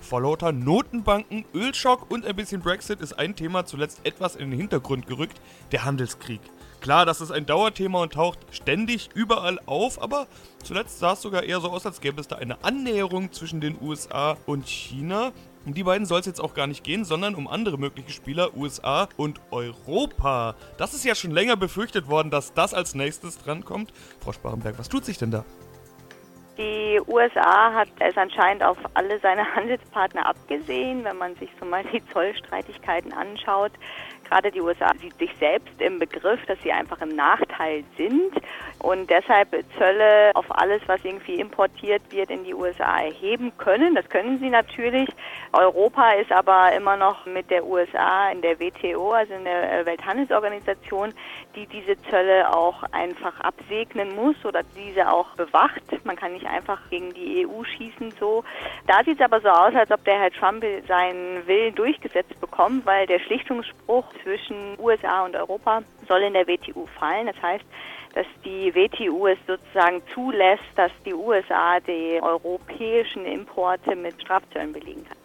Vor 0.00 0.22
lauter 0.22 0.50
Notenbanken, 0.50 1.44
Ölschock 1.54 2.10
und 2.10 2.26
ein 2.26 2.34
bisschen 2.34 2.60
Brexit 2.60 3.00
ist 3.00 3.12
ein 3.14 3.36
Thema 3.36 3.64
zuletzt 3.66 4.04
etwas 4.04 4.34
in 4.34 4.50
den 4.50 4.58
Hintergrund 4.58 5.06
gerückt, 5.06 5.40
der 5.70 5.84
Handelskrieg. 5.84 6.40
Klar, 6.82 7.06
das 7.06 7.20
ist 7.20 7.30
ein 7.30 7.46
Dauerthema 7.46 8.02
und 8.02 8.14
taucht 8.14 8.40
ständig 8.50 9.10
überall 9.14 9.60
auf, 9.66 10.02
aber 10.02 10.26
zuletzt 10.64 10.98
sah 10.98 11.12
es 11.12 11.22
sogar 11.22 11.44
eher 11.44 11.60
so 11.60 11.70
aus, 11.70 11.86
als 11.86 12.00
gäbe 12.00 12.20
es 12.20 12.26
da 12.26 12.36
eine 12.36 12.64
Annäherung 12.64 13.30
zwischen 13.30 13.60
den 13.60 13.78
USA 13.80 14.36
und 14.46 14.66
China. 14.66 15.30
Um 15.64 15.74
die 15.74 15.84
beiden 15.84 16.06
soll 16.06 16.18
es 16.18 16.26
jetzt 16.26 16.40
auch 16.40 16.54
gar 16.54 16.66
nicht 16.66 16.82
gehen, 16.82 17.04
sondern 17.04 17.36
um 17.36 17.46
andere 17.46 17.78
mögliche 17.78 18.10
Spieler, 18.10 18.56
USA 18.56 19.08
und 19.16 19.40
Europa. 19.52 20.56
Das 20.76 20.92
ist 20.92 21.04
ja 21.04 21.14
schon 21.14 21.30
länger 21.30 21.56
befürchtet 21.56 22.08
worden, 22.08 22.32
dass 22.32 22.52
das 22.52 22.74
als 22.74 22.96
nächstes 22.96 23.38
drankommt. 23.38 23.92
Frau 24.18 24.32
Sparenberg, 24.32 24.76
was 24.76 24.88
tut 24.88 25.04
sich 25.04 25.18
denn 25.18 25.30
da? 25.30 25.44
Die 26.58 27.00
USA 27.06 27.72
hat 27.72 27.88
es 28.00 28.16
anscheinend 28.16 28.64
auf 28.64 28.76
alle 28.94 29.20
seine 29.20 29.44
Handelspartner 29.54 30.26
abgesehen, 30.26 31.04
wenn 31.04 31.16
man 31.16 31.36
sich 31.36 31.50
so 31.60 31.64
mal 31.64 31.84
die 31.92 32.04
Zollstreitigkeiten 32.12 33.12
anschaut. 33.12 33.72
Gerade 34.32 34.50
die 34.50 34.62
USA 34.62 34.90
sieht 34.98 35.18
sich 35.18 35.30
selbst 35.38 35.78
im 35.78 35.98
Begriff, 35.98 36.40
dass 36.46 36.58
sie 36.62 36.72
einfach 36.72 37.02
im 37.02 37.14
Nachteil 37.14 37.84
sind 37.98 38.32
und 38.78 39.10
deshalb 39.10 39.50
Zölle 39.76 40.30
auf 40.32 40.46
alles, 40.48 40.80
was 40.86 41.04
irgendwie 41.04 41.34
importiert 41.34 42.00
wird, 42.08 42.30
in 42.30 42.42
die 42.42 42.54
USA 42.54 43.02
erheben 43.02 43.52
können. 43.58 43.94
Das 43.94 44.08
können 44.08 44.38
sie 44.38 44.48
natürlich. 44.48 45.10
Europa 45.52 46.12
ist 46.12 46.32
aber 46.32 46.72
immer 46.72 46.96
noch 46.96 47.26
mit 47.26 47.50
der 47.50 47.66
USA 47.66 48.30
in 48.30 48.40
der 48.40 48.58
WTO, 48.58 49.12
also 49.12 49.34
in 49.34 49.44
der 49.44 49.84
Welthandelsorganisation, 49.84 51.12
die 51.54 51.66
diese 51.66 52.00
Zölle 52.04 52.50
auch 52.56 52.84
einfach 52.90 53.38
absegnen 53.40 54.16
muss 54.16 54.36
oder 54.46 54.62
diese 54.74 55.12
auch 55.12 55.28
bewacht. 55.36 55.82
Man 56.04 56.16
kann 56.16 56.32
nicht 56.32 56.46
einfach 56.46 56.80
gegen 56.88 57.12
die 57.12 57.46
EU 57.46 57.64
schießen 57.64 58.12
so. 58.18 58.44
Da 58.86 59.04
sieht 59.04 59.20
es 59.20 59.24
aber 59.24 59.42
so 59.42 59.48
aus, 59.50 59.74
als 59.74 59.90
ob 59.90 60.02
der 60.06 60.18
Herr 60.18 60.32
Trump 60.32 60.64
seinen 60.88 61.46
Willen 61.46 61.74
durchgesetzt 61.74 62.40
bekommt, 62.40 62.86
weil 62.86 63.06
der 63.06 63.18
Schlichtungsspruch 63.18 64.06
zwischen 64.22 64.78
USA 64.78 65.24
und 65.24 65.34
Europa 65.36 65.82
soll 66.08 66.22
in 66.22 66.32
der 66.32 66.46
WTO 66.46 66.86
fallen. 66.98 67.26
Das 67.26 67.40
heißt, 67.42 67.64
dass 68.14 68.26
die 68.44 68.74
WTO 68.74 69.26
es 69.26 69.38
sozusagen 69.46 70.02
zulässt, 70.12 70.62
dass 70.76 70.92
die 71.04 71.14
USA 71.14 71.80
die 71.80 72.20
europäischen 72.22 73.24
Importe 73.24 73.96
mit 73.96 74.20
Strafzöllen 74.20 74.72
belegen 74.72 75.04
kann. 75.04 75.16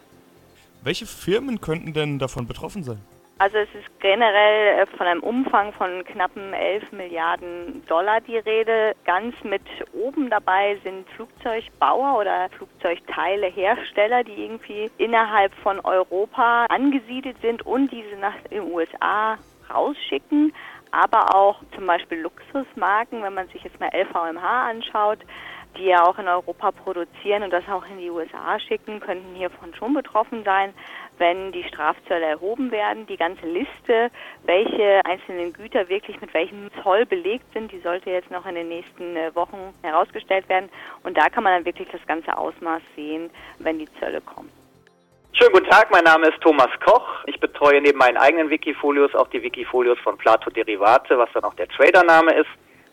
Welche 0.82 1.06
Firmen 1.06 1.60
könnten 1.60 1.92
denn 1.92 2.18
davon 2.18 2.46
betroffen 2.46 2.82
sein? 2.82 3.00
Also 3.40 3.58
es 3.58 3.68
ist 3.72 4.00
generell 4.00 4.80
äh, 4.80 4.86
von 4.96 5.06
einem 5.06 5.22
Umfang 5.22 5.72
von 5.72 6.04
knappen 6.04 6.52
11 6.52 6.90
Milliarden 6.90 7.86
Dollar 7.86 8.20
die 8.20 8.38
Rede. 8.38 8.96
Ganz 9.04 9.32
mit 9.44 9.62
oben 9.92 10.28
dabei 10.28 10.76
sind 10.82 11.08
Flugzeugbauer 11.10 12.18
oder 12.18 12.48
Flugzeugteilehersteller, 12.56 14.24
die 14.24 14.44
irgendwie 14.44 14.90
innerhalb 14.98 15.54
von 15.62 15.78
Europa 15.78 16.66
angesiedelt 16.66 17.36
sind 17.40 17.64
und 17.64 17.92
diese 17.92 18.16
nach 18.16 18.34
den 18.50 18.72
USA 18.72 19.38
rausschicken. 19.72 20.52
Aber 20.90 21.32
auch 21.32 21.60
zum 21.76 21.86
Beispiel 21.86 22.18
Luxusmarken, 22.18 23.22
wenn 23.22 23.34
man 23.34 23.46
sich 23.48 23.62
jetzt 23.62 23.78
mal 23.78 23.90
LVMH 23.94 24.68
anschaut, 24.68 25.18
die 25.76 25.84
ja 25.84 26.04
auch 26.04 26.18
in 26.18 26.26
Europa 26.26 26.72
produzieren 26.72 27.44
und 27.44 27.52
das 27.52 27.62
auch 27.68 27.84
in 27.88 27.98
die 27.98 28.10
USA 28.10 28.58
schicken, 28.58 28.98
könnten 28.98 29.36
hiervon 29.36 29.72
schon 29.74 29.94
betroffen 29.94 30.42
sein 30.42 30.74
wenn 31.18 31.52
die 31.52 31.64
Strafzölle 31.64 32.26
erhoben 32.26 32.70
werden. 32.70 33.06
Die 33.06 33.16
ganze 33.16 33.46
Liste, 33.46 34.10
welche 34.44 35.00
einzelnen 35.04 35.52
Güter 35.52 35.88
wirklich 35.88 36.20
mit 36.20 36.32
welchem 36.34 36.70
Zoll 36.82 37.06
belegt 37.06 37.52
sind, 37.52 37.72
die 37.72 37.80
sollte 37.80 38.10
jetzt 38.10 38.30
noch 38.30 38.46
in 38.46 38.54
den 38.54 38.68
nächsten 38.68 39.16
äh, 39.16 39.34
Wochen 39.34 39.74
herausgestellt 39.82 40.48
werden. 40.48 40.68
Und 41.02 41.16
da 41.16 41.28
kann 41.28 41.44
man 41.44 41.54
dann 41.54 41.64
wirklich 41.64 41.88
das 41.90 42.04
ganze 42.06 42.36
Ausmaß 42.36 42.82
sehen, 42.96 43.30
wenn 43.58 43.78
die 43.78 43.88
Zölle 44.00 44.20
kommen. 44.20 44.50
Schönen 45.32 45.52
guten 45.52 45.70
Tag, 45.70 45.90
mein 45.92 46.04
Name 46.04 46.28
ist 46.28 46.40
Thomas 46.40 46.70
Koch. 46.84 47.06
Ich 47.26 47.38
betreue 47.38 47.80
neben 47.80 47.98
meinen 47.98 48.16
eigenen 48.16 48.50
Wikifolios 48.50 49.14
auch 49.14 49.28
die 49.28 49.42
Wikifolios 49.42 49.98
von 50.00 50.18
Plato 50.18 50.50
Derivate, 50.50 51.16
was 51.16 51.30
dann 51.32 51.44
auch 51.44 51.54
der 51.54 51.68
Tradername 51.68 52.32
ist. 52.32 52.48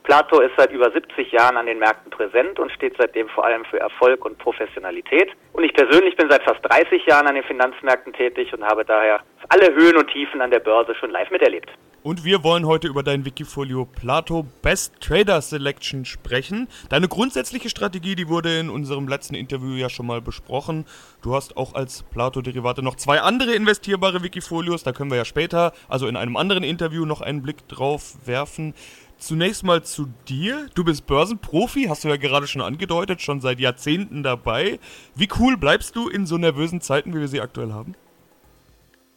Plato 0.06 0.39
ist 0.39 0.54
seit 0.56 0.72
über 0.72 0.91
70 0.91 1.32
Jahren 1.32 1.58
an 1.58 1.65
den 1.65 1.80
Märkten 1.80 2.12
präsent 2.12 2.60
und 2.60 2.72
steht 2.72 2.96
seitdem 2.98 3.28
vor 3.30 3.44
allem 3.44 3.65
für 3.65 3.80
Erfolg 3.80 4.24
und 4.24 4.38
Professionalität. 4.38 5.32
Und 5.54 5.63
ich 5.63 5.74
persönlich 5.74 6.15
bin 6.15 6.30
seit 6.30 6.44
fast 6.44 6.60
30 6.62 7.08
Jahren 7.08 7.26
an 7.26 7.34
den 7.34 7.44
Finanzmärkten 7.44 8.13
tätig 8.13 8.54
und 8.54 8.63
habe 8.63 8.86
daher 8.86 9.22
alle 9.50 9.74
Höhen 9.74 9.98
und 9.98 10.08
Tiefen 10.12 10.41
an 10.41 10.52
der 10.52 10.60
Börse 10.60 10.94
schon 10.94 11.10
live 11.10 11.32
miterlebt. 11.32 11.72
Und 12.06 12.24
wir 12.24 12.44
wollen 12.44 12.68
heute 12.68 12.88
über 12.88 13.02
dein 13.02 13.26
Wikifolio 13.26 13.86
Plato 13.86 14.46
Best 14.62 15.02
Trader 15.02 15.41
Selection 15.41 16.06
sprechen. 16.06 16.68
Deine 16.89 17.08
grundsätzliche 17.08 17.68
Strategie, 17.68 18.13
die 18.13 18.30
wurde 18.30 18.60
in 18.60 18.70
unserem 18.70 19.08
letzten 19.08 19.34
Interview 19.34 19.74
ja 19.74 19.89
schon 19.89 20.06
mal 20.06 20.22
besprochen. 20.22 20.86
Du 21.24 21.34
hast 21.34 21.58
auch 21.58 21.74
als 21.74 22.04
Plato-Derivate 22.04 22.84
noch 22.84 22.96
zwei 22.96 23.22
andere 23.22 23.56
investierbare 23.56 24.22
Wikifolios. 24.22 24.84
Da 24.84 24.91
können 24.91 25.10
wir 25.10 25.18
ja 25.18 25.26
später, 25.26 25.74
also 25.89 26.06
in 26.06 26.15
einem 26.15 26.38
anderen 26.38 26.63
Interview, 26.63 27.06
noch 27.06 27.22
einen 27.22 27.41
Blick 27.41 27.68
drauf 27.68 28.13
werfen. 28.24 28.76
Zunächst 29.17 29.63
mal 29.63 29.82
zu 29.84 30.08
dir. 30.28 30.67
Du 30.75 30.84
bist 30.84 31.08
Börsenprofi, 31.08 31.86
hast 31.89 32.04
du 32.04 32.10
ja 32.10 32.17
gerade 32.17 32.47
schon 32.47 32.62
angedeutet, 32.62 33.21
schon 33.21 33.39
seit 33.41 33.60
Jahrzehnten 33.60 34.23
dabei. 34.23 34.80
Wie 35.15 35.30
cool 35.39 35.58
bleibst 35.58 35.95
du 35.95 36.10
in 36.10 36.25
so 36.25 36.38
nervösen 36.38 36.82
Zeiten, 36.82 37.13
wie 37.13 37.19
wir 37.19 37.28
sie 37.28 37.41
aktuell 37.41 37.71
haben? 37.71 37.95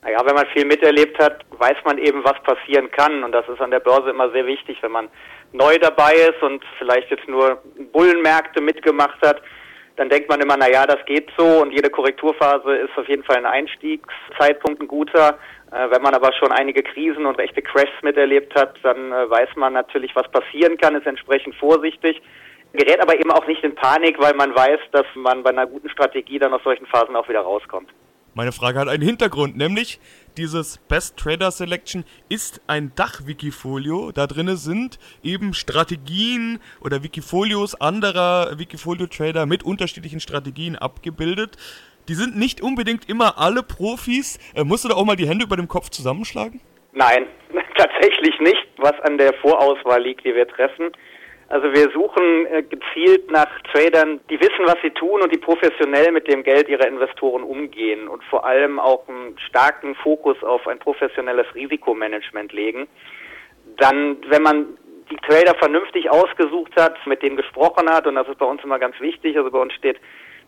Naja, 0.02 0.20
wenn 0.24 0.37
man 0.37 0.46
viel 0.54 0.64
miterlebt 0.64 1.18
hat, 1.18 1.44
weiß 1.50 1.76
man 1.84 1.98
eben, 1.98 2.22
was 2.24 2.40
passieren 2.44 2.90
kann. 2.90 3.24
Und 3.24 3.32
das 3.32 3.48
ist 3.48 3.61
an 3.61 3.72
der 3.72 3.80
Börse 3.80 4.11
immer 4.11 4.30
sehr 4.30 4.46
wichtig, 4.46 4.78
wenn 4.82 4.92
man 4.92 5.08
neu 5.52 5.78
dabei 5.78 6.12
ist 6.12 6.42
und 6.42 6.64
vielleicht 6.78 7.11
jetzt 7.11 7.28
nur 7.28 7.61
Bullenmärkte 7.92 8.61
mitgemacht 8.61 9.20
hat. 9.22 9.42
Dann 9.96 10.08
denkt 10.08 10.28
man 10.28 10.40
immer, 10.40 10.56
naja, 10.56 10.87
das 10.87 11.04
geht 11.06 11.28
so 11.37 11.44
und 11.44 11.72
jede 11.72 11.90
Korrekturphase 11.90 12.72
ist 12.76 12.96
auf 12.96 13.08
jeden 13.08 13.24
Fall 13.24 13.37
ein 13.37 13.46
Einstiegszeitpunkt 13.46 14.80
ein 14.80 14.87
guter. 14.87 15.37
Äh, 15.70 15.90
wenn 15.90 16.02
man 16.02 16.14
aber 16.14 16.33
schon 16.33 16.52
einige 16.52 16.83
Krisen 16.83 17.26
und 17.26 17.38
echte 17.38 17.62
Crashs 17.62 18.02
miterlebt 18.02 18.54
hat, 18.54 18.74
dann 18.83 19.12
äh, 19.12 19.31
weiß 19.31 19.50
man 19.57 19.74
natürlich, 19.74 20.14
was 20.16 20.31
passieren 20.31 20.78
kann, 20.78 20.94
ist 20.94 21.07
entsprechend 21.07 21.54
vorsichtig, 21.57 22.22
gerät 22.72 23.00
aber 23.02 23.18
eben 23.18 23.31
auch 23.31 23.46
nicht 23.46 23.62
in 23.62 23.74
Panik, 23.74 24.18
weil 24.18 24.35
man 24.35 24.54
weiß, 24.54 24.81
dass 24.92 25.07
man 25.14 25.42
bei 25.42 25.50
einer 25.50 25.66
guten 25.66 25.90
Strategie 25.90 26.38
dann 26.38 26.54
aus 26.54 26.62
solchen 26.64 26.87
Phasen 26.87 27.16
auch 27.16 27.28
wieder 27.28 27.40
rauskommt. 27.40 27.90
Meine 28.35 28.52
Frage 28.52 28.78
hat 28.78 28.88
einen 28.88 29.02
Hintergrund, 29.02 29.57
nämlich 29.57 29.98
dieses 30.37 30.78
Best 30.78 31.16
Trader 31.16 31.50
Selection 31.50 32.04
ist 32.28 32.61
ein 32.68 32.92
Dach-Wikifolio. 32.94 34.12
Da 34.12 34.28
drin 34.28 34.57
sind 34.57 35.00
eben 35.24 35.54
Strategien 35.54 36.61
oder 36.81 37.02
Wikifolios 37.02 37.74
anderer 37.74 38.57
Wikifolio-Trader 38.59 39.44
mit 39.46 39.64
unterschiedlichen 39.64 40.20
Strategien 40.20 40.76
abgebildet. 40.76 41.57
Die 42.09 42.14
sind 42.14 42.37
nicht 42.37 42.62
unbedingt 42.62 43.09
immer 43.09 43.38
alle 43.38 43.62
Profis. 43.62 44.38
Äh, 44.55 44.64
musst 44.64 44.85
du 44.85 44.88
da 44.88 44.94
auch 44.94 45.05
mal 45.05 45.16
die 45.16 45.29
Hände 45.29 45.44
über 45.44 45.57
dem 45.57 45.68
Kopf 45.68 45.90
zusammenschlagen? 45.90 46.61
Nein, 46.92 47.27
tatsächlich 47.77 48.40
nicht, 48.40 48.66
was 48.79 48.99
an 49.03 49.18
der 49.18 49.35
Vorauswahl 49.35 50.03
liegt, 50.03 50.25
die 50.25 50.35
wir 50.35 50.49
treffen. 50.49 50.90
Also 51.51 51.73
wir 51.73 51.90
suchen 51.90 52.47
äh, 52.47 52.62
gezielt 52.62 53.31
nach 53.31 53.49
Tradern, 53.73 54.21
die 54.31 54.40
wissen, 54.40 54.64
was 54.64 54.77
sie 54.83 54.90
tun 54.90 55.23
und 55.23 55.33
die 55.33 55.38
professionell 55.38 56.12
mit 56.12 56.29
dem 56.29 56.42
Geld 56.42 56.68
ihrer 56.68 56.87
Investoren 56.87 57.42
umgehen 57.42 58.09
und 58.09 58.23
vor 58.25 58.44
allem 58.44 58.79
auch 58.79 59.07
einen 59.09 59.38
starken 59.38 59.94
Fokus 59.94 60.42
auf 60.42 60.66
ein 60.66 60.79
professionelles 60.79 61.47
Risikomanagement 61.55 62.53
legen. 62.53 62.87
Dann, 63.77 64.18
wenn 64.29 64.42
man 64.42 64.66
die 65.11 65.16
Trader 65.16 65.55
vernünftig 65.55 66.11
ausgesucht 66.11 66.73
hat, 66.77 66.94
mit 67.07 67.23
denen 67.23 67.37
gesprochen 67.37 67.88
hat, 67.88 68.07
und 68.07 68.16
das 68.16 68.29
ist 68.29 68.38
bei 68.38 68.47
uns 68.47 68.62
immer 68.62 68.79
ganz 68.79 68.99
wichtig, 69.01 69.37
also 69.38 69.51
bei 69.51 69.59
uns 69.59 69.73
steht 69.73 69.99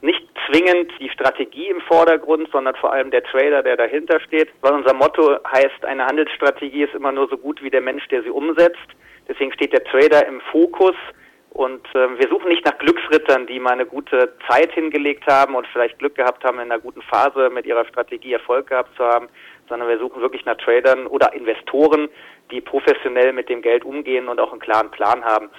nicht 0.02 0.26
zwingend 0.46 0.90
die 0.98 1.10
Strategie 1.10 1.68
im 1.68 1.80
Vordergrund, 1.82 2.48
sondern 2.52 2.74
vor 2.76 2.92
allem 2.92 3.10
der 3.10 3.22
Trader, 3.24 3.62
der 3.62 3.76
dahinter 3.76 4.20
steht. 4.20 4.48
Weil 4.60 4.72
unser 4.72 4.94
Motto 4.94 5.36
heißt, 5.52 5.84
eine 5.84 6.06
Handelsstrategie 6.06 6.84
ist 6.84 6.94
immer 6.94 7.12
nur 7.12 7.28
so 7.28 7.36
gut 7.36 7.62
wie 7.62 7.70
der 7.70 7.82
Mensch, 7.82 8.06
der 8.08 8.22
sie 8.22 8.30
umsetzt. 8.30 8.78
Deswegen 9.28 9.52
steht 9.52 9.72
der 9.72 9.84
Trader 9.84 10.26
im 10.26 10.40
Fokus 10.52 10.94
und 11.50 11.84
äh, 11.94 12.18
wir 12.18 12.28
suchen 12.28 12.48
nicht 12.48 12.64
nach 12.64 12.78
Glücksrittern, 12.78 13.46
die 13.46 13.58
mal 13.58 13.72
eine 13.72 13.86
gute 13.86 14.32
Zeit 14.48 14.72
hingelegt 14.72 15.26
haben 15.26 15.56
und 15.56 15.66
vielleicht 15.68 15.98
Glück 15.98 16.14
gehabt 16.14 16.44
haben, 16.44 16.58
in 16.58 16.70
einer 16.70 16.78
guten 16.78 17.02
Phase 17.02 17.50
mit 17.50 17.66
ihrer 17.66 17.84
Strategie 17.86 18.32
Erfolg 18.32 18.68
gehabt 18.68 18.96
zu 18.96 19.04
haben, 19.04 19.28
sondern 19.68 19.88
wir 19.88 19.98
suchen 19.98 20.22
wirklich 20.22 20.44
nach 20.44 20.56
Tradern 20.56 21.06
oder 21.06 21.32
Investoren, 21.32 22.08
die 22.50 22.60
professionell 22.60 23.32
mit 23.32 23.48
dem 23.48 23.62
Geld 23.62 23.84
umgehen 23.84 24.28
und 24.28 24.40
auch 24.40 24.52
einen 24.52 24.60
klaren 24.60 24.90
Plan 24.90 25.24
haben. 25.24 25.50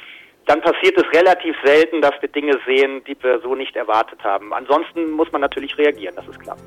Dann 0.47 0.62
passiert 0.62 0.97
es 0.97 1.06
relativ 1.13 1.56
selten, 1.63 2.01
dass 2.01 2.13
wir 2.19 2.30
Dinge 2.30 2.60
sehen, 2.65 3.04
die 3.06 3.15
wir 3.21 3.39
so 3.41 3.56
nicht 3.56 3.75
erwartet 3.75 4.23
haben. 4.23 4.54
Ansonsten 4.54 5.12
muss 5.12 5.32
man 5.32 5.41
natürlich 5.41 5.77
reagieren, 5.77 6.15
das 6.15 6.27
ist 6.27 6.39
klar. 6.39 6.58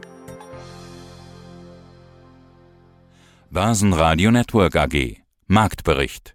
Börsenradio 3.50 4.30
Network 4.30 4.76
AG 4.76 5.18
Marktbericht 5.46 6.34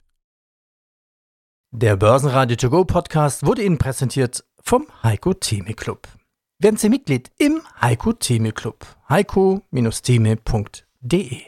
der 1.72 1.98
Börsenradio 1.98 2.56
To 2.56 2.72
Go 2.72 2.84
Podcast 2.84 3.46
wurde 3.46 3.62
Ihnen 3.62 3.78
präsentiert 3.78 4.44
vom 4.64 4.88
Heiko 5.04 5.36
Theme 5.36 5.76
Club. 5.76 6.08
Werden 6.58 6.78
Sie 6.78 6.90
Mitglied 6.90 7.30
im 7.38 7.62
Heiko 7.80 8.14
Theme 8.14 8.54
Club. 8.54 8.88
heiko-theme.de 9.08 11.42